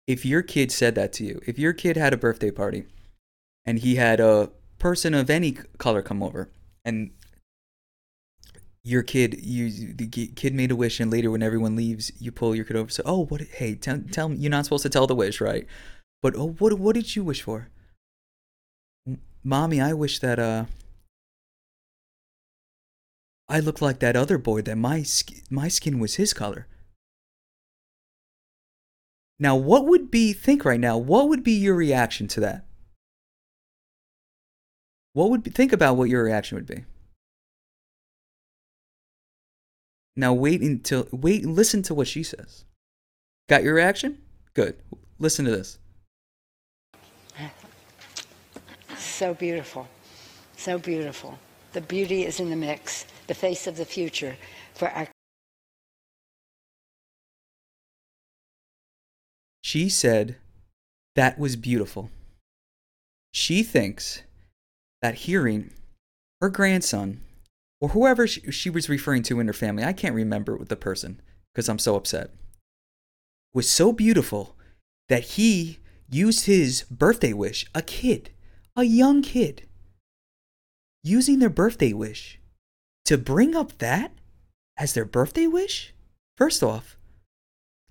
if 0.07 0.25
your 0.25 0.41
kid 0.41 0.71
said 0.71 0.95
that 0.95 1.11
to 1.13 1.25
you, 1.25 1.41
if 1.45 1.57
your 1.57 1.73
kid 1.73 1.97
had 1.97 2.13
a 2.13 2.17
birthday 2.17 2.51
party 2.51 2.85
and 3.65 3.79
he 3.79 3.95
had 3.95 4.19
a 4.19 4.51
person 4.79 5.13
of 5.13 5.29
any 5.29 5.53
color 5.77 6.01
come 6.01 6.21
over 6.21 6.49
and 6.83 7.11
your 8.85 9.01
kid 9.01 9.43
you 9.43 9.93
the 9.93 10.07
kid 10.07 10.53
made 10.53 10.69
a 10.69 10.75
wish 10.75 10.99
and 10.99 11.11
later 11.11 11.31
when 11.31 11.41
everyone 11.41 11.75
leaves 11.75 12.11
you 12.19 12.31
pull 12.31 12.55
your 12.55 12.63
kid 12.63 12.75
over 12.75 12.91
so 12.91 13.01
oh 13.03 13.25
what 13.25 13.41
hey 13.41 13.73
tell, 13.73 13.99
tell 14.11 14.29
me 14.29 14.37
you're 14.37 14.51
not 14.51 14.63
supposed 14.63 14.83
to 14.83 14.89
tell 14.89 15.07
the 15.07 15.15
wish 15.15 15.41
right? 15.41 15.67
But 16.21 16.35
oh 16.37 16.55
what 16.59 16.73
what 16.73 16.93
did 16.93 17.15
you 17.15 17.23
wish 17.23 17.41
for? 17.41 17.69
Mommy 19.43 19.81
i 19.81 19.91
wish 19.91 20.19
that 20.19 20.37
uh 20.37 20.65
i 23.49 23.59
looked 23.59 23.81
like 23.81 23.99
that 23.99 24.15
other 24.15 24.37
boy 24.37 24.61
that 24.61 24.75
my 24.75 25.03
my 25.49 25.67
skin 25.67 25.99
was 25.99 26.15
his 26.15 26.31
color. 26.31 26.67
Now 29.39 29.55
what 29.55 29.87
would 29.87 30.11
be 30.11 30.31
think 30.31 30.63
right 30.63 30.79
now 30.79 30.95
what 30.95 31.27
would 31.27 31.43
be 31.43 31.53
your 31.53 31.75
reaction 31.75 32.27
to 32.29 32.39
that? 32.41 32.65
What 35.13 35.31
would 35.31 35.41
be, 35.43 35.49
think 35.49 35.73
about 35.73 35.97
what 35.97 36.09
your 36.09 36.23
reaction 36.23 36.55
would 36.55 36.67
be 36.67 36.85
now 40.15 40.33
wait 40.33 40.61
until 40.61 41.07
wait 41.11 41.45
listen 41.45 41.81
to 41.81 41.93
what 41.93 42.07
she 42.07 42.23
says 42.23 42.65
got 43.49 43.63
your 43.63 43.75
reaction 43.75 44.17
good 44.53 44.75
listen 45.19 45.45
to 45.45 45.51
this 45.51 45.77
So 49.15 49.33
beautiful. 49.33 49.87
So 50.57 50.77
beautiful. 50.77 51.39
The 51.71 51.79
beauty 51.79 52.25
is 52.25 52.41
in 52.41 52.49
the 52.49 52.55
mix, 52.57 53.05
the 53.27 53.33
face 53.33 53.65
of 53.65 53.77
the 53.77 53.85
future 53.85 54.35
for 54.73 54.89
our 54.89 55.07
She 59.61 59.87
said 59.87 60.35
that 61.15 61.39
was 61.39 61.55
beautiful. 61.55 62.09
She 63.33 63.63
thinks 63.63 64.21
that 65.01 65.15
hearing 65.15 65.71
her 66.41 66.49
grandson 66.49 67.21
or 67.81 67.89
whoever 67.89 68.27
she, 68.27 68.51
she 68.51 68.69
was 68.69 68.89
referring 68.89 69.23
to 69.23 69.39
in 69.39 69.47
her 69.47 69.53
family, 69.53 69.83
I 69.83 69.93
can't 69.93 70.15
remember 70.15 70.63
the 70.63 70.75
person 70.75 71.21
because 71.53 71.69
I'm 71.69 71.79
so 71.79 71.95
upset, 71.95 72.31
was 73.53 73.69
so 73.69 73.91
beautiful 73.91 74.55
that 75.09 75.23
he 75.23 75.79
used 76.09 76.45
his 76.45 76.83
birthday 76.83 77.33
wish, 77.33 77.65
a 77.73 77.81
kid, 77.81 78.31
a 78.75 78.83
young 78.83 79.21
kid, 79.21 79.67
using 81.03 81.39
their 81.39 81.49
birthday 81.49 81.93
wish 81.93 82.39
to 83.05 83.17
bring 83.17 83.55
up 83.55 83.77
that 83.77 84.11
as 84.77 84.93
their 84.93 85.05
birthday 85.05 85.47
wish? 85.47 85.93
First 86.37 86.63
off, 86.63 86.97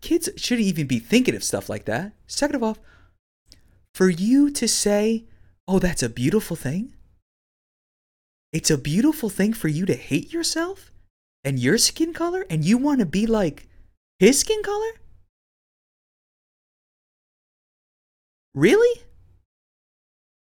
kids 0.01 0.29
shouldn't 0.37 0.67
even 0.67 0.87
be 0.87 0.99
thinking 0.99 1.35
of 1.35 1.45
stuff 1.45 1.69
like 1.69 1.87
that. 1.87 2.13
Second 2.27 2.57
of 2.57 2.63
all, 2.63 2.79
for 3.95 4.09
you 4.09 4.51
to 4.51 4.69
say, 4.69 5.25
oh, 5.67 5.79
that's 5.79 6.03
a 6.03 6.09
beautiful 6.09 6.57
thing. 6.57 6.95
It's 8.55 8.71
a 8.71 8.79
beautiful 8.79 9.31
thing 9.31 9.53
for 9.53 9.67
you 9.67 9.85
to 9.85 9.95
hate 9.95 10.33
yourself 10.33 10.93
and 11.43 11.59
your 11.59 11.77
skin 11.77 12.13
color 12.13 12.47
and 12.49 12.65
you 12.65 12.79
want 12.79 13.01
to 13.01 13.07
be 13.07 13.27
like 13.27 13.67
his 14.21 14.39
skin 14.39 14.63
color? 14.63 14.93
Really? 18.55 19.03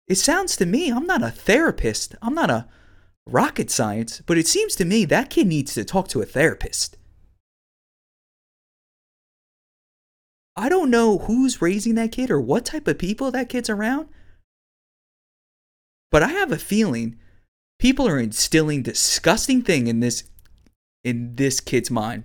It 0.06 0.14
sounds 0.14 0.56
to 0.58 0.66
me, 0.66 0.88
I'm 0.88 1.08
not 1.08 1.24
a 1.24 1.32
therapist, 1.32 2.14
I'm 2.22 2.34
not 2.34 2.48
a 2.48 2.68
rocket 3.26 3.72
science, 3.72 4.22
but 4.24 4.38
it 4.38 4.46
seems 4.46 4.76
to 4.76 4.84
me 4.84 5.04
that 5.06 5.28
kid 5.28 5.48
needs 5.48 5.74
to 5.74 5.84
talk 5.84 6.06
to 6.08 6.22
a 6.22 6.26
therapist. 6.26 6.96
I 10.54 10.68
don't 10.68 10.90
know 10.90 11.18
who's 11.18 11.60
raising 11.60 11.96
that 11.96 12.12
kid 12.12 12.30
or 12.30 12.40
what 12.40 12.64
type 12.64 12.86
of 12.86 12.98
people 12.98 13.32
that 13.32 13.48
kid's 13.48 13.68
around, 13.68 14.08
but 16.12 16.22
I 16.22 16.28
have 16.28 16.52
a 16.52 16.56
feeling 16.56 17.18
people 17.78 18.06
are 18.08 18.18
instilling 18.18 18.82
disgusting 18.82 19.62
thing 19.62 19.86
in 19.86 20.00
this 20.00 20.24
in 21.04 21.36
this 21.36 21.60
kid's 21.60 21.90
mind. 21.90 22.24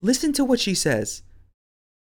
Listen 0.00 0.32
to 0.32 0.44
what 0.44 0.60
she 0.60 0.74
says. 0.74 1.22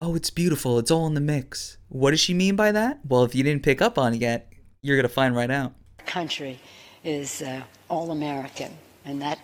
Oh, 0.01 0.15
it's 0.15 0.29
beautiful. 0.29 0.79
It's 0.79 0.91
all 0.91 1.07
in 1.07 1.13
the 1.15 1.21
mix. 1.21 1.77
What 1.89 2.11
does 2.11 2.21
she 2.21 2.33
mean 2.33 2.55
by 2.55 2.71
that? 2.71 2.99
Well, 3.05 3.23
if 3.23 3.35
you 3.35 3.43
didn't 3.43 3.63
pick 3.63 3.81
up 3.81 3.97
on 3.97 4.13
it 4.13 4.21
yet, 4.21 4.53
you're 4.81 4.95
going 4.95 5.03
to 5.03 5.09
find 5.13 5.35
right 5.35 5.51
out. 5.51 5.73
country 6.05 6.59
is 7.03 7.41
uh, 7.41 7.61
all 7.89 8.11
American, 8.11 8.77
and 9.03 9.21
that 9.21 9.39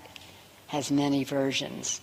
has 0.68 0.92
many 0.92 1.24
versions. 1.26 2.00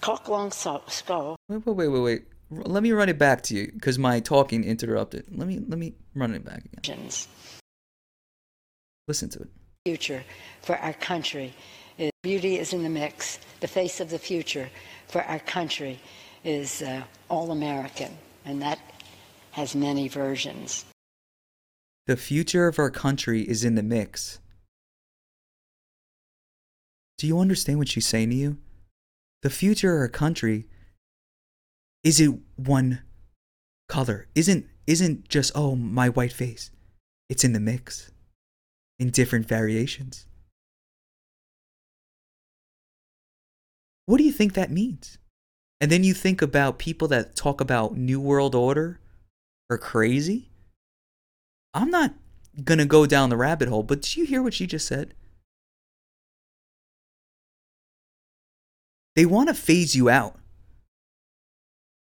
Cock 0.00 0.28
long 0.28 0.50
so- 0.50 0.82
skull, 0.88 1.36
Wait, 1.48 1.64
wait, 1.64 1.76
wait, 1.76 1.88
wait, 1.88 2.00
wait. 2.00 2.22
Let 2.50 2.82
me 2.82 2.92
run 2.92 3.08
it 3.08 3.18
back 3.18 3.42
to 3.44 3.54
you 3.54 3.70
because 3.72 3.98
my 3.98 4.20
talking 4.20 4.64
interrupted. 4.64 5.26
Let 5.30 5.46
me 5.48 5.60
let 5.66 5.78
me 5.78 5.94
run 6.14 6.34
it 6.34 6.44
back 6.44 6.58
again. 6.64 6.96
versions. 6.96 7.28
Listen 9.06 9.28
to 9.30 9.40
it. 9.40 9.48
Future 9.84 10.24
for 10.62 10.76
our 10.78 10.94
country 10.94 11.54
is 11.98 12.10
beauty 12.22 12.58
is 12.58 12.72
in 12.72 12.82
the 12.82 12.88
mix. 12.88 13.38
The 13.60 13.68
face 13.68 14.00
of 14.00 14.10
the 14.10 14.18
future 14.18 14.70
for 15.08 15.22
our 15.22 15.38
country 15.38 16.00
is 16.42 16.82
uh, 16.82 17.02
all 17.28 17.50
American, 17.50 18.16
and 18.44 18.62
that 18.62 18.78
has 19.52 19.74
many 19.74 20.08
versions. 20.08 20.84
The 22.06 22.16
future 22.16 22.66
of 22.66 22.78
our 22.78 22.90
country 22.90 23.42
is 23.42 23.64
in 23.64 23.74
the 23.74 23.82
mix. 23.82 24.38
Do 27.18 27.26
you 27.26 27.38
understand 27.38 27.78
what 27.78 27.88
she's 27.88 28.06
saying 28.06 28.30
to 28.30 28.36
you? 28.36 28.58
The 29.42 29.50
future 29.50 29.94
of 29.94 30.00
our 30.00 30.08
country 30.08 30.66
isn't 32.02 32.42
one 32.56 33.02
color. 33.88 34.26
Isn't 34.34 34.66
isn't 34.86 35.28
just 35.28 35.52
oh 35.54 35.76
my 35.76 36.08
white 36.08 36.32
face. 36.32 36.70
It's 37.28 37.44
in 37.44 37.52
the 37.52 37.60
mix. 37.60 38.10
In 38.98 39.10
different 39.10 39.46
variations. 39.46 40.26
What 44.06 44.18
do 44.18 44.24
you 44.24 44.32
think 44.32 44.54
that 44.54 44.70
means? 44.70 45.18
And 45.80 45.90
then 45.90 46.04
you 46.04 46.14
think 46.14 46.42
about 46.42 46.78
people 46.78 47.08
that 47.08 47.34
talk 47.34 47.60
about 47.60 47.96
New 47.96 48.20
World 48.20 48.54
Order 48.54 49.00
are 49.68 49.78
crazy. 49.78 50.50
I'm 51.72 51.90
not 51.90 52.14
going 52.62 52.78
to 52.78 52.84
go 52.84 53.06
down 53.06 53.30
the 53.30 53.36
rabbit 53.36 53.68
hole, 53.68 53.82
but 53.82 54.02
did 54.02 54.16
you 54.16 54.24
hear 54.24 54.42
what 54.42 54.54
she 54.54 54.66
just 54.66 54.86
said? 54.86 55.14
They 59.16 59.26
want 59.26 59.48
to 59.48 59.54
phase 59.54 59.94
you 59.96 60.08
out. 60.08 60.38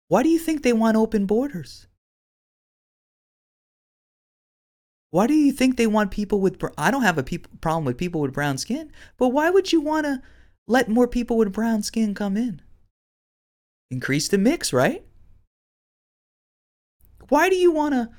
Why 0.09 0.23
do 0.23 0.29
you 0.29 0.39
think 0.39 0.63
they 0.63 0.73
want 0.73 0.97
open 0.97 1.27
borders? 1.27 1.87
Why 5.15 5.29
do 5.29 5.35
you 5.35 5.53
think 5.53 5.77
they 5.77 5.87
want 5.87 6.11
people 6.11 6.41
with 6.41 6.61
I 6.77 6.91
don't 6.91 7.03
have 7.03 7.19
a 7.19 7.39
problem 7.61 7.85
with 7.85 7.97
people 7.97 8.21
with 8.21 8.33
brown 8.33 8.59
skin, 8.59 8.91
but 9.17 9.29
why 9.29 9.49
would 9.49 9.73
you 9.73 9.81
want 9.81 10.07
to 10.07 10.21
let 10.67 10.89
more 10.89 11.07
people 11.07 11.37
with 11.37 11.53
brown 11.53 11.85
skin 11.85 12.15
come 12.15 12.37
in? 12.37 12.61
increase 13.95 14.27
the 14.27 14.39
mix, 14.39 14.73
right? 14.73 15.05
Why 17.29 17.49
do 17.49 17.55
you 17.55 17.71
want 17.71 17.95
to 17.95 18.11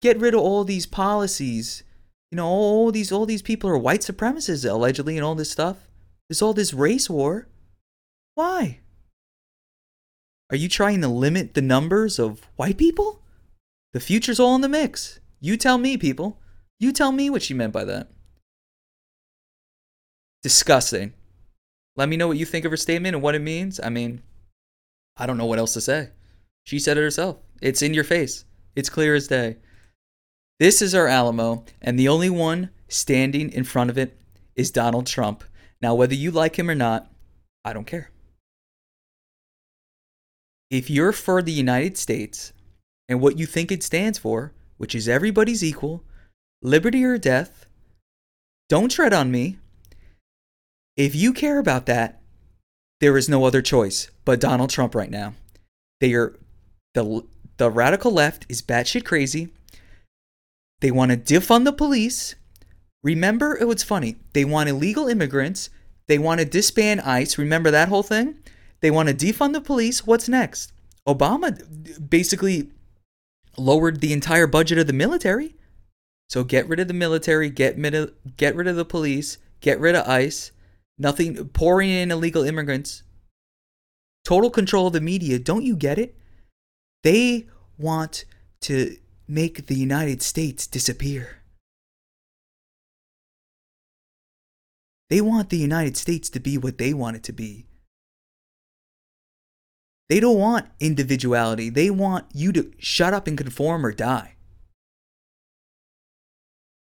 get 0.00 0.18
rid 0.18 0.32
of 0.32 0.40
all 0.40 0.64
these 0.64 0.86
policies? 0.86 1.84
You 2.30 2.36
know, 2.36 2.46
all 2.46 2.90
these 2.90 3.12
all 3.12 3.26
these 3.26 3.42
people 3.42 3.68
are 3.68 3.76
white 3.76 4.00
supremacists 4.00 4.68
allegedly 4.68 5.18
and 5.18 5.24
all 5.24 5.34
this 5.34 5.50
stuff. 5.50 5.88
There's 6.28 6.40
all 6.40 6.54
this 6.54 6.72
race 6.72 7.10
war. 7.10 7.46
Why? 8.36 8.80
Are 10.50 10.56
you 10.56 10.70
trying 10.70 11.02
to 11.02 11.08
limit 11.08 11.52
the 11.52 11.62
numbers 11.62 12.18
of 12.18 12.48
white 12.56 12.78
people? 12.78 13.20
The 13.92 14.00
future's 14.00 14.40
all 14.40 14.54
in 14.54 14.62
the 14.62 14.68
mix. 14.68 15.20
You 15.40 15.56
tell 15.56 15.78
me, 15.78 15.96
people. 15.96 16.40
You 16.80 16.92
tell 16.92 17.12
me 17.12 17.30
what 17.30 17.42
she 17.42 17.54
meant 17.54 17.72
by 17.72 17.84
that. 17.84 18.08
Disgusting. 20.42 21.14
Let 21.96 22.08
me 22.08 22.16
know 22.16 22.28
what 22.28 22.36
you 22.36 22.44
think 22.44 22.64
of 22.64 22.70
her 22.70 22.76
statement 22.76 23.14
and 23.14 23.22
what 23.22 23.34
it 23.34 23.42
means. 23.42 23.80
I 23.82 23.88
mean, 23.88 24.22
I 25.16 25.26
don't 25.26 25.36
know 25.36 25.46
what 25.46 25.58
else 25.58 25.72
to 25.74 25.80
say. 25.80 26.10
She 26.64 26.78
said 26.78 26.96
it 26.96 27.02
herself. 27.02 27.38
It's 27.60 27.82
in 27.82 27.94
your 27.94 28.04
face. 28.04 28.44
It's 28.76 28.90
clear 28.90 29.14
as 29.14 29.26
day. 29.26 29.56
This 30.60 30.82
is 30.82 30.94
our 30.94 31.08
Alamo, 31.08 31.64
and 31.80 31.98
the 31.98 32.08
only 32.08 32.30
one 32.30 32.70
standing 32.88 33.50
in 33.52 33.64
front 33.64 33.90
of 33.90 33.98
it 33.98 34.16
is 34.54 34.70
Donald 34.70 35.06
Trump. 35.06 35.44
Now, 35.80 35.94
whether 35.94 36.14
you 36.14 36.30
like 36.30 36.58
him 36.58 36.70
or 36.70 36.74
not, 36.74 37.10
I 37.64 37.72
don't 37.72 37.86
care. 37.86 38.10
If 40.70 40.90
you're 40.90 41.12
for 41.12 41.42
the 41.42 41.52
United 41.52 41.96
States 41.96 42.52
and 43.08 43.20
what 43.20 43.38
you 43.38 43.46
think 43.46 43.72
it 43.72 43.82
stands 43.82 44.18
for, 44.18 44.52
which 44.78 44.94
is 44.94 45.08
everybody's 45.08 45.62
equal, 45.62 46.02
liberty 46.62 47.04
or 47.04 47.18
death, 47.18 47.66
don't 48.68 48.90
tread 48.90 49.12
on 49.12 49.30
me. 49.30 49.58
If 50.96 51.14
you 51.14 51.32
care 51.32 51.58
about 51.58 51.86
that, 51.86 52.20
there 53.00 53.16
is 53.16 53.28
no 53.28 53.44
other 53.44 53.62
choice 53.62 54.10
but 54.24 54.40
Donald 54.40 54.70
Trump 54.70 54.94
right 54.94 55.10
now. 55.10 55.34
They 56.00 56.14
are 56.14 56.36
the 56.94 57.24
the 57.58 57.70
radical 57.70 58.12
left 58.12 58.46
is 58.48 58.62
batshit 58.62 59.04
crazy. 59.04 59.48
They 60.80 60.90
want 60.90 61.10
to 61.10 61.16
defund 61.16 61.64
the 61.64 61.72
police. 61.72 62.36
Remember, 63.02 63.56
it 63.56 63.66
was 63.66 63.82
funny. 63.82 64.16
They 64.32 64.44
want 64.44 64.68
illegal 64.68 65.08
immigrants. 65.08 65.70
They 66.06 66.18
want 66.18 66.40
to 66.40 66.46
disband 66.46 67.00
ICE. 67.02 67.36
Remember 67.36 67.70
that 67.70 67.88
whole 67.88 68.02
thing? 68.02 68.36
They 68.80 68.90
want 68.90 69.08
to 69.08 69.14
defund 69.14 69.52
the 69.52 69.60
police. 69.60 70.06
What's 70.06 70.28
next? 70.28 70.72
Obama 71.06 72.08
basically 72.08 72.70
lowered 73.58 74.00
the 74.00 74.12
entire 74.12 74.46
budget 74.46 74.78
of 74.78 74.86
the 74.86 74.92
military. 74.92 75.56
So 76.28 76.44
get 76.44 76.68
rid 76.68 76.80
of 76.80 76.88
the 76.88 76.94
military, 76.94 77.50
get 77.50 77.76
get 78.36 78.56
rid 78.56 78.66
of 78.66 78.76
the 78.76 78.84
police, 78.84 79.38
get 79.60 79.80
rid 79.80 79.94
of 79.94 80.06
ICE, 80.06 80.52
nothing 80.98 81.48
pouring 81.48 81.90
in 81.90 82.10
illegal 82.10 82.44
immigrants. 82.44 83.02
Total 84.24 84.50
control 84.50 84.88
of 84.88 84.92
the 84.92 85.00
media. 85.00 85.38
Don't 85.38 85.64
you 85.64 85.74
get 85.74 85.98
it? 85.98 86.16
They 87.02 87.46
want 87.78 88.24
to 88.62 88.96
make 89.26 89.66
the 89.66 89.74
United 89.74 90.20
States 90.22 90.66
disappear. 90.66 91.42
They 95.08 95.22
want 95.22 95.48
the 95.48 95.56
United 95.56 95.96
States 95.96 96.28
to 96.30 96.40
be 96.40 96.58
what 96.58 96.76
they 96.76 96.92
want 96.92 97.16
it 97.16 97.22
to 97.24 97.32
be. 97.32 97.66
They 100.08 100.20
don't 100.20 100.38
want 100.38 100.66
individuality. 100.80 101.68
They 101.68 101.90
want 101.90 102.26
you 102.32 102.52
to 102.52 102.72
shut 102.78 103.12
up 103.12 103.26
and 103.26 103.36
conform 103.36 103.84
or 103.84 103.92
die. 103.92 104.36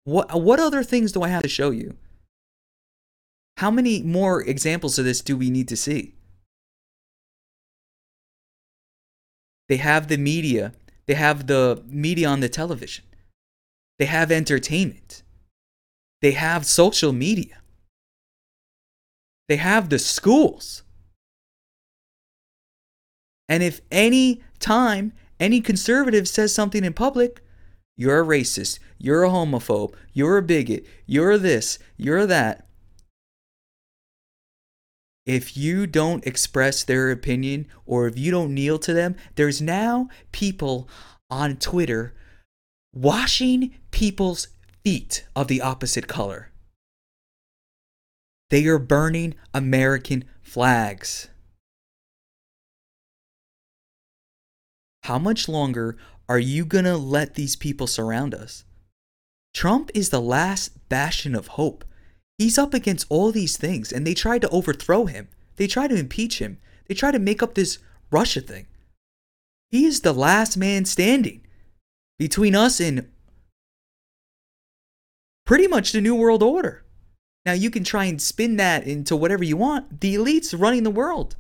What 0.05 0.41
what 0.41 0.59
other 0.59 0.83
things 0.83 1.13
do 1.13 1.23
I 1.23 1.29
have 1.29 1.43
to 1.43 1.49
show 1.49 1.71
you? 1.71 1.97
How 3.59 3.71
many 3.71 4.03
more 4.03 4.43
examples 4.43 4.99
of 4.99 5.05
this 5.05 5.21
do 5.21 5.37
we 5.37 5.51
need 5.51 5.69
to 5.69 5.77
see? 5.77 6.15
They 9.69 9.77
have 9.77 10.09
the 10.09 10.17
media, 10.17 10.73
they 11.07 11.15
have 11.15 11.47
the 11.47 11.83
media 11.87 12.29
on 12.29 12.41
the 12.41 12.49
television. 12.49 13.05
They 13.99 14.07
have 14.07 14.33
entertainment. 14.33 15.23
They 16.21 16.33
have 16.33 16.67
social 16.67 17.13
media. 17.13 17.61
They 19.49 19.57
have 19.57 19.91
the 19.91 19.99
schools. 19.99 20.83
And 23.53 23.63
if 23.63 23.83
any 23.91 24.41
time 24.61 25.13
any 25.39 25.61
conservative 25.61 26.27
says 26.27 26.55
something 26.55 26.87
in 26.87 26.95
public, 26.95 27.43
you're 27.99 28.23
a 28.23 28.27
racist, 28.27 28.79
you're 28.97 29.25
a 29.25 29.29
homophobe, 29.29 29.93
you're 30.15 30.39
a 30.39 30.43
bigot, 30.43 30.87
you're 31.05 31.37
this, 31.37 31.79
you're 31.99 32.25
that. 32.25 32.67
If 35.27 35.55
you 35.55 35.87
don't 35.87 36.27
express 36.27 36.83
their 36.83 37.11
opinion 37.11 37.67
or 37.85 38.07
if 38.07 38.17
you 38.17 38.31
don't 38.31 38.55
kneel 38.55 38.79
to 38.79 38.95
them, 38.95 39.17
there's 39.35 39.61
now 39.61 40.09
people 40.33 40.89
on 41.29 41.57
Twitter 41.57 42.15
washing 42.95 43.75
people's 43.91 44.49
feet 44.83 45.27
of 45.37 45.49
the 45.49 45.61
opposite 45.61 46.09
color. 46.09 46.53
They 48.49 48.65
are 48.65 48.79
burning 48.79 49.35
American 49.53 50.25
flags. 50.41 51.29
How 55.03 55.19
much 55.19 55.49
longer 55.49 55.97
are 56.29 56.39
you 56.39 56.65
going 56.65 56.85
to 56.85 56.97
let 56.97 57.35
these 57.35 57.57
people 57.57 57.87
surround 57.87 58.35
us? 58.35 58.65
Trump 59.53 59.91
is 59.95 60.11
the 60.11 60.21
last 60.21 60.89
bastion 60.89 61.35
of 61.35 61.49
hope. 61.49 61.85
He's 62.39 62.57
up 62.57 62.73
against 62.73 63.07
all 63.09 63.33
these 63.33 63.57
things, 63.57 63.93
and 63.93 64.07
they 64.07 64.15
tried 64.15 64.43
to 64.43 64.49
overthrow 64.51 65.07
him. 65.07 65.29
They 65.57 65.67
tried 65.67 65.89
to 65.89 65.97
impeach 65.97 66.39
him. 66.39 66.59
They 66.87 66.95
tried 66.95 67.13
to 67.13 67.19
make 67.19 67.43
up 67.43 67.55
this 67.55 67.79
Russia 68.11 68.41
thing. 68.41 68.67
He 69.71 69.87
is 69.87 70.01
the 70.01 70.13
last 70.13 70.57
man 70.57 70.85
standing 70.85 71.43
between 72.19 72.55
us 72.55 72.81
and 72.81 73.09
pretty 75.45 75.67
much 75.67 75.93
the 75.93 76.01
New 76.01 76.15
World 76.15 76.43
Order. 76.43 76.85
Now, 77.45 77.53
you 77.55 77.71
can 77.71 77.83
try 77.83 78.05
and 78.05 78.23
spin 78.23 78.57
that 78.57 78.87
into 78.87 79.17
whatever 79.17 79.43
you 79.43 79.57
want. 79.57 80.01
The 80.01 80.15
elites 80.15 80.59
running 80.59 80.85
the 80.85 80.91
world. 80.91 81.35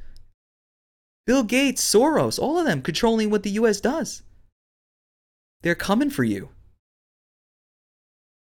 Bill 1.26 1.44
Gates, 1.44 1.82
Soros, 1.82 2.38
all 2.38 2.58
of 2.58 2.66
them 2.66 2.82
controlling 2.82 3.30
what 3.30 3.42
the 3.42 3.50
US 3.50 3.80
does. 3.80 4.22
They're 5.62 5.74
coming 5.74 6.11
for 6.11 6.24
you. 6.24 6.50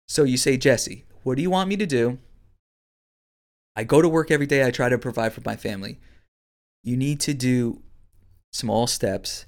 So 0.07 0.23
you 0.23 0.37
say, 0.37 0.57
Jesse, 0.57 1.05
what 1.23 1.35
do 1.35 1.41
you 1.41 1.49
want 1.49 1.69
me 1.69 1.77
to 1.77 1.85
do? 1.85 2.19
I 3.75 3.83
go 3.83 4.01
to 4.01 4.09
work 4.09 4.31
every 4.31 4.47
day, 4.47 4.65
I 4.65 4.71
try 4.71 4.89
to 4.89 4.97
provide 4.97 5.33
for 5.33 5.41
my 5.45 5.55
family. 5.55 5.99
You 6.83 6.95
need 6.95 7.19
to 7.21 7.33
do 7.33 7.81
small 8.53 8.87
steps 8.87 9.45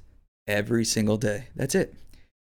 every 0.48 0.84
single 0.84 1.18
day. 1.18 1.48
That's 1.56 1.76
it. 1.76 1.96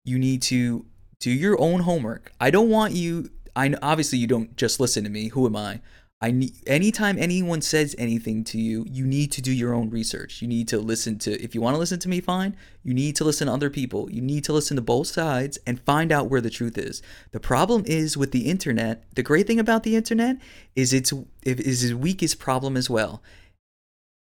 You 0.04 0.18
need 0.18 0.42
to 0.42 0.86
do 1.20 1.30
your 1.30 1.60
own 1.60 1.80
homework. 1.80 2.32
I 2.40 2.50
don't 2.50 2.70
want 2.70 2.94
you 2.94 3.30
I 3.58 3.74
obviously 3.82 4.18
you 4.18 4.28
don't 4.28 4.56
just 4.56 4.78
listen 4.78 5.02
to 5.02 5.10
me. 5.10 5.28
Who 5.28 5.44
am 5.44 5.56
I? 5.56 5.80
I 6.20 6.32
need 6.32 6.54
anytime 6.66 7.16
anyone 7.16 7.62
says 7.62 7.94
anything 7.96 8.42
to 8.44 8.58
you, 8.58 8.84
you 8.90 9.06
need 9.06 9.30
to 9.32 9.42
do 9.42 9.52
your 9.52 9.72
own 9.72 9.88
research. 9.88 10.42
You 10.42 10.48
need 10.48 10.66
to 10.68 10.78
listen 10.78 11.16
to 11.20 11.40
if 11.40 11.54
you 11.54 11.60
want 11.60 11.74
to 11.74 11.78
listen 11.78 12.00
to 12.00 12.08
me 12.08 12.20
fine, 12.20 12.56
you 12.82 12.92
need 12.92 13.14
to 13.16 13.24
listen 13.24 13.46
to 13.46 13.52
other 13.52 13.70
people. 13.70 14.10
You 14.10 14.20
need 14.20 14.42
to 14.44 14.52
listen 14.52 14.74
to 14.76 14.82
both 14.82 15.06
sides 15.06 15.58
and 15.64 15.80
find 15.80 16.10
out 16.10 16.28
where 16.28 16.40
the 16.40 16.50
truth 16.50 16.76
is. 16.76 17.02
The 17.30 17.38
problem 17.38 17.84
is 17.86 18.16
with 18.16 18.32
the 18.32 18.50
internet, 18.50 19.04
the 19.14 19.22
great 19.22 19.46
thing 19.46 19.60
about 19.60 19.84
the 19.84 19.94
internet 19.94 20.38
is 20.74 20.92
it's 20.92 21.12
it 21.44 21.60
is 21.60 21.84
its 21.84 21.94
weakest 21.94 22.40
problem 22.40 22.76
as 22.76 22.90
well. 22.90 23.22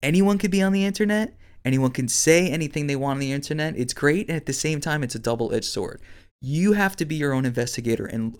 Anyone 0.03 0.39
could 0.39 0.51
be 0.51 0.63
on 0.63 0.73
the 0.73 0.87
internet, 0.87 1.37
anyone 1.63 1.91
can 1.91 2.09
say 2.09 2.49
anything 2.49 2.87
they 2.87 2.97
want 2.97 3.17
on 3.17 3.21
the 3.21 3.33
internet. 3.33 3.77
It's 3.77 3.93
great 3.93 4.29
and 4.29 4.37
at 4.37 4.47
the 4.47 4.55
same 4.55 4.81
time 4.81 5.03
it's 5.03 5.15
a 5.15 5.19
double-edged 5.19 5.67
sword. 5.67 6.01
You 6.41 6.73
have 6.73 6.97
to 6.97 7.05
be 7.05 7.17
your 7.17 7.35
own 7.35 7.45
investigator 7.45 8.07
and 8.07 8.39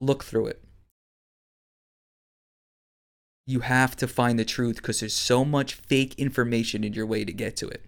look 0.00 0.22
through 0.22 0.46
it 0.46 0.62
you 3.46 3.60
have 3.60 3.96
to 3.96 4.06
find 4.06 4.38
the 4.38 4.44
truth 4.44 4.76
because 4.76 5.00
there's 5.00 5.14
so 5.14 5.44
much 5.44 5.74
fake 5.74 6.14
information 6.16 6.84
in 6.84 6.92
your 6.92 7.06
way 7.06 7.24
to 7.24 7.32
get 7.32 7.56
to 7.56 7.68
it. 7.68 7.84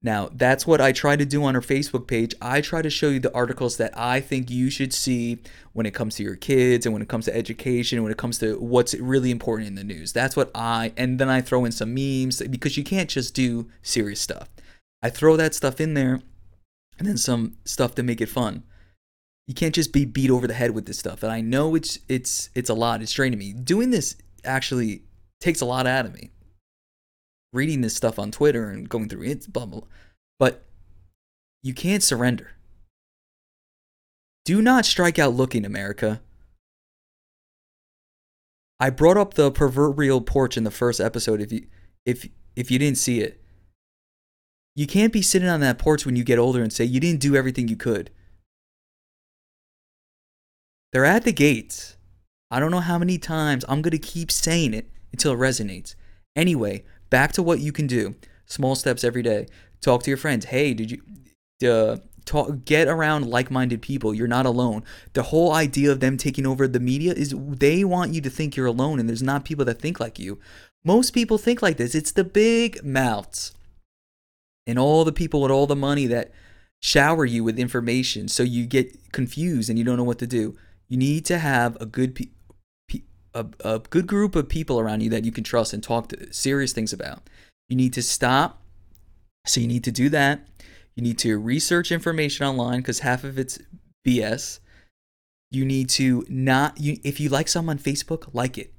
Now, 0.00 0.30
that's 0.32 0.64
what 0.64 0.80
I 0.80 0.92
try 0.92 1.16
to 1.16 1.24
do 1.24 1.42
on 1.42 1.56
our 1.56 1.62
Facebook 1.62 2.06
page. 2.06 2.32
I 2.40 2.60
try 2.60 2.82
to 2.82 2.90
show 2.90 3.08
you 3.08 3.18
the 3.18 3.34
articles 3.34 3.78
that 3.78 3.98
I 3.98 4.20
think 4.20 4.48
you 4.48 4.70
should 4.70 4.92
see 4.92 5.38
when 5.72 5.86
it 5.86 5.94
comes 5.94 6.14
to 6.16 6.22
your 6.22 6.36
kids 6.36 6.86
and 6.86 6.92
when 6.92 7.02
it 7.02 7.08
comes 7.08 7.24
to 7.24 7.36
education, 7.36 7.98
and 7.98 8.04
when 8.04 8.12
it 8.12 8.18
comes 8.18 8.38
to 8.38 8.58
what's 8.60 8.94
really 8.94 9.32
important 9.32 9.66
in 9.66 9.74
the 9.74 9.82
news. 9.82 10.12
That's 10.12 10.36
what 10.36 10.52
I, 10.54 10.92
and 10.96 11.18
then 11.18 11.28
I 11.28 11.40
throw 11.40 11.64
in 11.64 11.72
some 11.72 11.94
memes 11.94 12.40
because 12.42 12.76
you 12.76 12.84
can't 12.84 13.10
just 13.10 13.34
do 13.34 13.68
serious 13.82 14.20
stuff. 14.20 14.48
I 15.02 15.10
throw 15.10 15.36
that 15.36 15.54
stuff 15.54 15.80
in 15.80 15.94
there 15.94 16.20
and 16.98 17.08
then 17.08 17.16
some 17.16 17.56
stuff 17.64 17.94
to 17.96 18.02
make 18.04 18.20
it 18.20 18.28
fun. 18.28 18.62
You 19.48 19.54
can't 19.54 19.74
just 19.74 19.92
be 19.92 20.04
beat 20.04 20.30
over 20.30 20.46
the 20.46 20.54
head 20.54 20.72
with 20.72 20.86
this 20.86 20.98
stuff. 20.98 21.22
And 21.22 21.32
I 21.32 21.40
know 21.40 21.74
it's 21.74 22.00
it's 22.08 22.50
it's 22.54 22.68
a 22.68 22.74
lot. 22.74 23.00
It's 23.00 23.12
draining 23.12 23.38
me. 23.38 23.52
Doing 23.52 23.90
this 23.90 24.16
actually 24.44 25.02
takes 25.40 25.60
a 25.60 25.66
lot 25.66 25.86
out 25.86 26.06
of 26.06 26.14
me. 26.14 26.30
Reading 27.52 27.80
this 27.80 27.96
stuff 27.96 28.18
on 28.18 28.30
Twitter 28.30 28.70
and 28.70 28.88
going 28.88 29.08
through 29.08 29.24
it, 29.24 29.52
blah. 29.52 29.66
But 30.38 30.64
you 31.62 31.74
can't 31.74 32.02
surrender. 32.02 32.52
Do 34.44 34.62
not 34.62 34.86
strike 34.86 35.18
out 35.18 35.34
looking, 35.34 35.66
America. 35.66 36.22
I 38.80 38.90
brought 38.90 39.18
up 39.18 39.34
the 39.34 39.50
proverbial 39.50 40.20
porch 40.20 40.56
in 40.56 40.64
the 40.64 40.70
first 40.70 41.00
episode 41.00 41.40
if 41.42 41.52
you 41.52 41.66
if 42.06 42.26
if 42.56 42.70
you 42.70 42.78
didn't 42.78 42.96
see 42.98 43.20
it. 43.20 43.42
You 44.74 44.86
can't 44.86 45.12
be 45.12 45.20
sitting 45.20 45.48
on 45.48 45.60
that 45.60 45.78
porch 45.78 46.06
when 46.06 46.16
you 46.16 46.24
get 46.24 46.38
older 46.38 46.62
and 46.62 46.72
say 46.72 46.84
you 46.84 47.00
didn't 47.00 47.20
do 47.20 47.36
everything 47.36 47.68
you 47.68 47.76
could. 47.76 48.10
They're 50.92 51.04
at 51.04 51.24
the 51.24 51.32
gates. 51.32 51.97
I 52.50 52.60
don't 52.60 52.70
know 52.70 52.80
how 52.80 52.98
many 52.98 53.18
times 53.18 53.64
I'm 53.68 53.82
going 53.82 53.92
to 53.92 53.98
keep 53.98 54.30
saying 54.30 54.74
it 54.74 54.90
until 55.12 55.32
it 55.32 55.38
resonates. 55.38 55.94
Anyway, 56.34 56.84
back 57.10 57.32
to 57.32 57.42
what 57.42 57.60
you 57.60 57.72
can 57.72 57.86
do. 57.86 58.14
Small 58.46 58.74
steps 58.74 59.04
every 59.04 59.22
day. 59.22 59.46
Talk 59.80 60.02
to 60.04 60.10
your 60.10 60.16
friends. 60.16 60.46
Hey, 60.46 60.72
did 60.72 60.90
you 60.90 61.70
uh, 61.70 61.98
talk, 62.24 62.64
get 62.64 62.88
around 62.88 63.26
like-minded 63.26 63.82
people? 63.82 64.14
You're 64.14 64.28
not 64.28 64.46
alone. 64.46 64.84
The 65.12 65.24
whole 65.24 65.52
idea 65.52 65.92
of 65.92 66.00
them 66.00 66.16
taking 66.16 66.46
over 66.46 66.66
the 66.66 66.80
media 66.80 67.12
is 67.12 67.34
they 67.36 67.84
want 67.84 68.14
you 68.14 68.20
to 68.22 68.30
think 68.30 68.56
you're 68.56 68.66
alone 68.66 68.98
and 68.98 69.08
there's 69.08 69.22
not 69.22 69.44
people 69.44 69.64
that 69.66 69.80
think 69.80 70.00
like 70.00 70.18
you. 70.18 70.38
Most 70.84 71.10
people 71.10 71.36
think 71.38 71.60
like 71.60 71.76
this. 71.76 71.94
It's 71.94 72.12
the 72.12 72.24
big 72.24 72.82
mouths 72.82 73.52
and 74.66 74.78
all 74.78 75.04
the 75.04 75.12
people 75.12 75.42
with 75.42 75.50
all 75.50 75.66
the 75.66 75.76
money 75.76 76.06
that 76.06 76.30
shower 76.80 77.24
you 77.24 77.42
with 77.42 77.58
information 77.58 78.28
so 78.28 78.42
you 78.42 78.64
get 78.66 79.12
confused 79.12 79.68
and 79.68 79.78
you 79.78 79.84
don't 79.84 79.96
know 79.96 80.04
what 80.04 80.18
to 80.20 80.26
do. 80.26 80.56
You 80.86 80.96
need 80.96 81.24
to 81.26 81.38
have 81.38 81.76
a 81.80 81.86
good 81.86 82.14
a, 83.34 83.46
a 83.64 83.78
good 83.78 84.06
group 84.06 84.34
of 84.34 84.48
people 84.48 84.80
around 84.80 85.02
you 85.02 85.10
that 85.10 85.24
you 85.24 85.32
can 85.32 85.44
trust 85.44 85.72
and 85.72 85.82
talk 85.82 86.08
to 86.08 86.32
serious 86.32 86.72
things 86.72 86.92
about. 86.92 87.22
You 87.68 87.76
need 87.76 87.92
to 87.94 88.02
stop. 88.02 88.62
So 89.46 89.60
you 89.60 89.68
need 89.68 89.84
to 89.84 89.92
do 89.92 90.08
that. 90.10 90.46
You 90.94 91.02
need 91.02 91.18
to 91.20 91.38
research 91.38 91.92
information 91.92 92.46
online 92.46 92.80
because 92.80 93.00
half 93.00 93.24
of 93.24 93.38
it's 93.38 93.58
BS. 94.06 94.60
You 95.50 95.64
need 95.64 95.88
to 95.90 96.24
not 96.28 96.78
you 96.80 96.98
if 97.04 97.20
you 97.20 97.28
like 97.28 97.48
someone 97.48 97.78
on 97.78 97.82
Facebook, 97.82 98.28
like 98.32 98.58
it. 98.58 98.72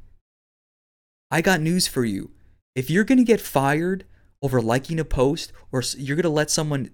I 1.31 1.41
got 1.41 1.61
news 1.61 1.87
for 1.87 2.05
you. 2.05 2.31
If 2.75 2.89
you're 2.89 3.03
going 3.03 3.17
to 3.17 3.23
get 3.23 3.41
fired 3.41 4.05
over 4.41 4.61
liking 4.61 4.99
a 4.99 5.05
post 5.05 5.51
or 5.71 5.83
you're 5.97 6.15
going 6.15 6.23
to 6.23 6.29
let 6.29 6.51
someone 6.51 6.91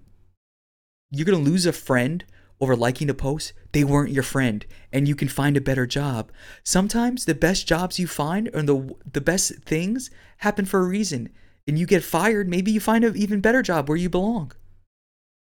you're 1.10 1.26
going 1.26 1.44
to 1.44 1.50
lose 1.50 1.66
a 1.66 1.72
friend 1.72 2.24
over 2.60 2.76
liking 2.76 3.10
a 3.10 3.14
post, 3.14 3.52
they 3.72 3.84
weren't 3.84 4.12
your 4.12 4.22
friend 4.22 4.64
and 4.92 5.06
you 5.06 5.14
can 5.14 5.28
find 5.28 5.56
a 5.56 5.60
better 5.60 5.86
job. 5.86 6.32
Sometimes 6.64 7.24
the 7.24 7.34
best 7.34 7.66
jobs 7.66 7.98
you 7.98 8.06
find 8.06 8.48
and 8.48 8.68
the 8.68 8.94
the 9.12 9.20
best 9.20 9.52
things 9.64 10.10
happen 10.38 10.64
for 10.64 10.80
a 10.80 10.88
reason. 10.88 11.28
And 11.66 11.78
you 11.78 11.86
get 11.86 12.04
fired, 12.04 12.48
maybe 12.48 12.70
you 12.70 12.80
find 12.80 13.04
an 13.04 13.16
even 13.16 13.40
better 13.40 13.62
job 13.62 13.88
where 13.88 13.98
you 13.98 14.08
belong. 14.08 14.52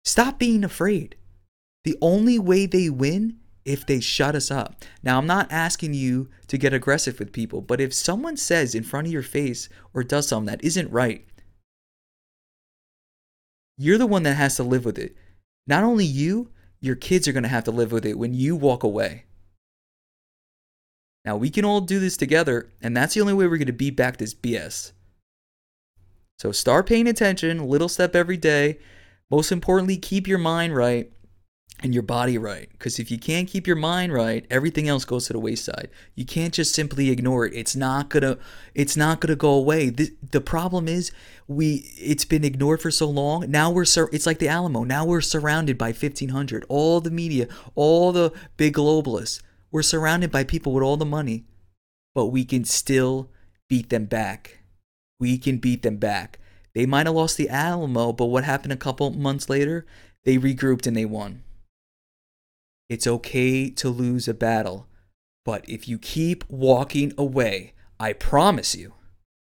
Stop 0.06 0.38
being 0.38 0.64
afraid. 0.64 1.16
The 1.84 1.98
only 2.02 2.38
way 2.40 2.66
they 2.66 2.90
win 2.90 3.40
if 3.66 3.86
they 3.86 4.00
shut 4.00 4.36
us 4.36 4.52
up. 4.52 4.84
Now, 5.02 5.18
I'm 5.18 5.28
not 5.28 5.52
asking 5.52 5.94
you 5.94 6.30
to 6.48 6.58
get 6.58 6.74
aggressive 6.74 7.20
with 7.20 7.32
people, 7.32 7.62
but 7.62 7.80
if 7.80 7.94
someone 7.94 8.38
says 8.38 8.76
in 8.76 8.84
front 8.84 9.08
of 9.08 9.14
your 9.14 9.24
face 9.24 9.70
or 9.94 10.04
does 10.04 10.28
something 10.28 10.48
that 10.48 10.64
isn't 10.64 10.92
right, 10.92 11.26
you're 13.78 13.98
the 13.98 14.06
one 14.06 14.24
that 14.24 14.36
has 14.36 14.56
to 14.58 14.64
live 14.64 14.86
with 14.86 14.98
it. 14.98 15.16
Not 15.66 15.84
only 15.84 16.06
you, 16.06 16.50
your 16.84 16.96
kids 16.98 17.30
are 17.30 17.32
going 17.32 17.44
to 17.44 17.50
have 17.50 17.64
to 17.64 17.72
live 17.72 17.94
with 17.94 18.06
it 18.06 18.18
when 18.18 18.34
you 18.34 18.58
walk 18.58 18.84
away. 18.84 19.24
Now, 21.24 21.38
we 21.38 21.50
can 21.50 21.64
all 21.64 21.80
do 21.80 21.98
this 21.98 22.18
together, 22.18 22.70
and 22.82 22.96
that's 22.96 23.14
the 23.14 23.22
only 23.22 23.34
way 23.34 23.48
we're 23.48 23.56
going 23.56 23.68
to 23.68 23.72
beat 23.72 23.96
back 23.96 24.18
this 24.18 24.34
BS. 24.34 24.92
So 26.38 26.52
start 26.52 26.86
paying 26.86 27.08
attention, 27.08 27.70
little 27.70 27.88
step 27.88 28.18
every 28.18 28.36
day. 28.36 28.80
Most 29.32 29.50
importantly, 29.50 29.96
keep 29.96 30.28
your 30.28 30.40
mind 30.40 30.76
right 30.76 31.10
and 31.82 31.94
your 31.94 32.04
body 32.04 32.38
right. 32.38 32.70
Because 32.72 33.00
if 33.00 33.12
you 33.12 33.18
can't 33.18 33.48
keep 33.48 33.68
your 33.68 33.76
mind 33.76 34.14
right, 34.14 34.46
everything 34.50 34.88
else 34.88 35.06
goes 35.06 35.28
to 35.28 35.34
the 35.34 35.40
wayside. 35.40 35.90
You 36.16 36.26
can't 36.26 36.54
just 36.54 36.74
simply 36.74 37.10
ignore 37.10 37.46
it. 37.46 37.54
It's 37.54 37.76
not 37.76 38.10
gonna. 38.10 38.38
It's 38.74 38.96
not 38.96 39.20
gonna 39.20 39.36
go 39.36 39.52
away. 39.52 39.90
The, 39.90 40.14
the 40.32 40.42
problem 40.42 40.88
is 40.88 41.12
we. 41.48 41.92
It's 41.98 42.26
been 42.26 42.44
ignored 42.44 42.82
for 42.82 42.92
so 42.92 43.10
long. 43.10 43.50
Now 43.50 43.70
we're. 43.70 43.86
Sur- 43.86 44.10
it's 44.14 44.26
like 44.26 44.40
the 44.40 44.48
Alamo. 44.48 44.84
Now 44.84 45.06
we're 45.06 45.22
surrounded 45.22 45.78
by 45.78 45.88
1500. 45.88 46.66
All 46.70 47.02
the 47.02 47.12
media, 47.12 47.48
all 47.76 48.12
the 48.12 48.32
big 48.58 48.76
globalists. 48.76 49.42
We're 49.72 49.82
surrounded 49.82 50.32
by 50.32 50.44
people 50.44 50.72
with 50.72 50.84
all 50.84 50.98
the 50.98 51.06
money, 51.06 51.46
but 52.14 52.28
we 52.28 52.46
can 52.46 52.64
still 52.64 53.30
beat 53.68 53.90
them 53.90 54.06
back. 54.06 54.60
We 55.20 55.38
can 55.38 55.58
beat 55.58 55.82
them 55.82 55.98
back. 55.98 56.40
They 56.76 56.86
might 56.86 57.08
have 57.08 57.16
lost 57.16 57.38
the 57.38 57.50
Alamo, 57.50 58.14
but 58.14 58.26
what 58.26 58.44
happened 58.44 58.74
a 58.74 58.78
couple 58.78 59.10
months 59.12 59.50
later? 59.50 59.86
They 60.26 60.38
regrouped 60.38 60.88
and 60.88 60.96
they 60.96 61.06
won. 61.06 61.44
It's 62.94 63.08
okay 63.08 63.72
to 63.72 63.90
lose 63.90 64.28
a 64.28 64.36
battle, 64.36 64.86
but 65.44 65.68
if 65.68 65.88
you 65.88 65.98
keep 65.98 66.48
walking 66.48 67.12
away, 67.18 67.74
I 68.00 68.14
promise 68.14 68.76
you, 68.76 68.94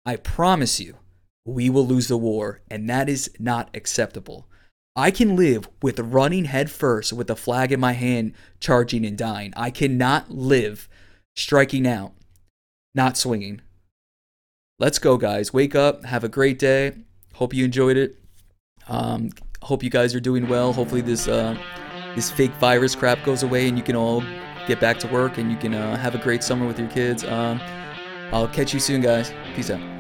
I 0.05 0.17
promise 0.17 0.81
you, 0.81 0.97
we 1.45 1.69
will 1.69 1.87
lose 1.87 2.09
the 2.09 2.17
war, 2.17 2.59
and 2.69 2.89
that 2.89 3.07
is 3.07 3.31
not 3.39 3.69
acceptable. 3.73 4.49
I 4.97 5.11
can 5.11 5.37
live 5.37 5.69
with 5.81 5.97
running 5.97 6.43
head 6.43 6.69
first 6.69 7.13
with 7.13 7.29
a 7.29 7.37
flag 7.37 7.71
in 7.71 7.79
my 7.79 7.93
hand, 7.93 8.33
charging 8.59 9.05
and 9.05 9.17
dying. 9.17 9.53
I 9.55 9.71
cannot 9.71 10.29
live 10.29 10.89
striking 11.37 11.87
out, 11.87 12.11
not 12.93 13.15
swinging. 13.15 13.61
Let's 14.77 14.99
go, 14.99 15.15
guys. 15.15 15.53
Wake 15.53 15.73
up. 15.73 16.03
Have 16.03 16.25
a 16.25 16.29
great 16.29 16.59
day. 16.59 16.97
Hope 17.35 17.53
you 17.53 17.63
enjoyed 17.63 17.95
it. 17.95 18.17
Um, 18.89 19.29
hope 19.61 19.83
you 19.83 19.89
guys 19.89 20.13
are 20.13 20.19
doing 20.19 20.49
well. 20.49 20.73
Hopefully, 20.73 20.99
this 20.99 21.29
uh, 21.29 21.57
this 22.17 22.31
fake 22.31 22.51
virus 22.53 22.95
crap 22.95 23.23
goes 23.23 23.43
away 23.43 23.67
and 23.67 23.77
you 23.77 23.83
can 23.83 23.95
all 23.95 24.23
get 24.65 24.79
back 24.79 24.97
to 24.97 25.07
work 25.09 25.37
and 25.37 25.51
you 25.51 25.57
can 25.57 25.75
uh, 25.75 25.95
have 25.97 26.15
a 26.15 26.17
great 26.17 26.43
summer 26.43 26.65
with 26.65 26.79
your 26.79 26.89
kids. 26.89 27.23
Um, 27.23 27.61
I'll 28.31 28.47
catch 28.47 28.73
you 28.73 28.79
soon, 28.79 29.01
guys. 29.01 29.31
Peace 29.53 29.69
out. 29.69 29.96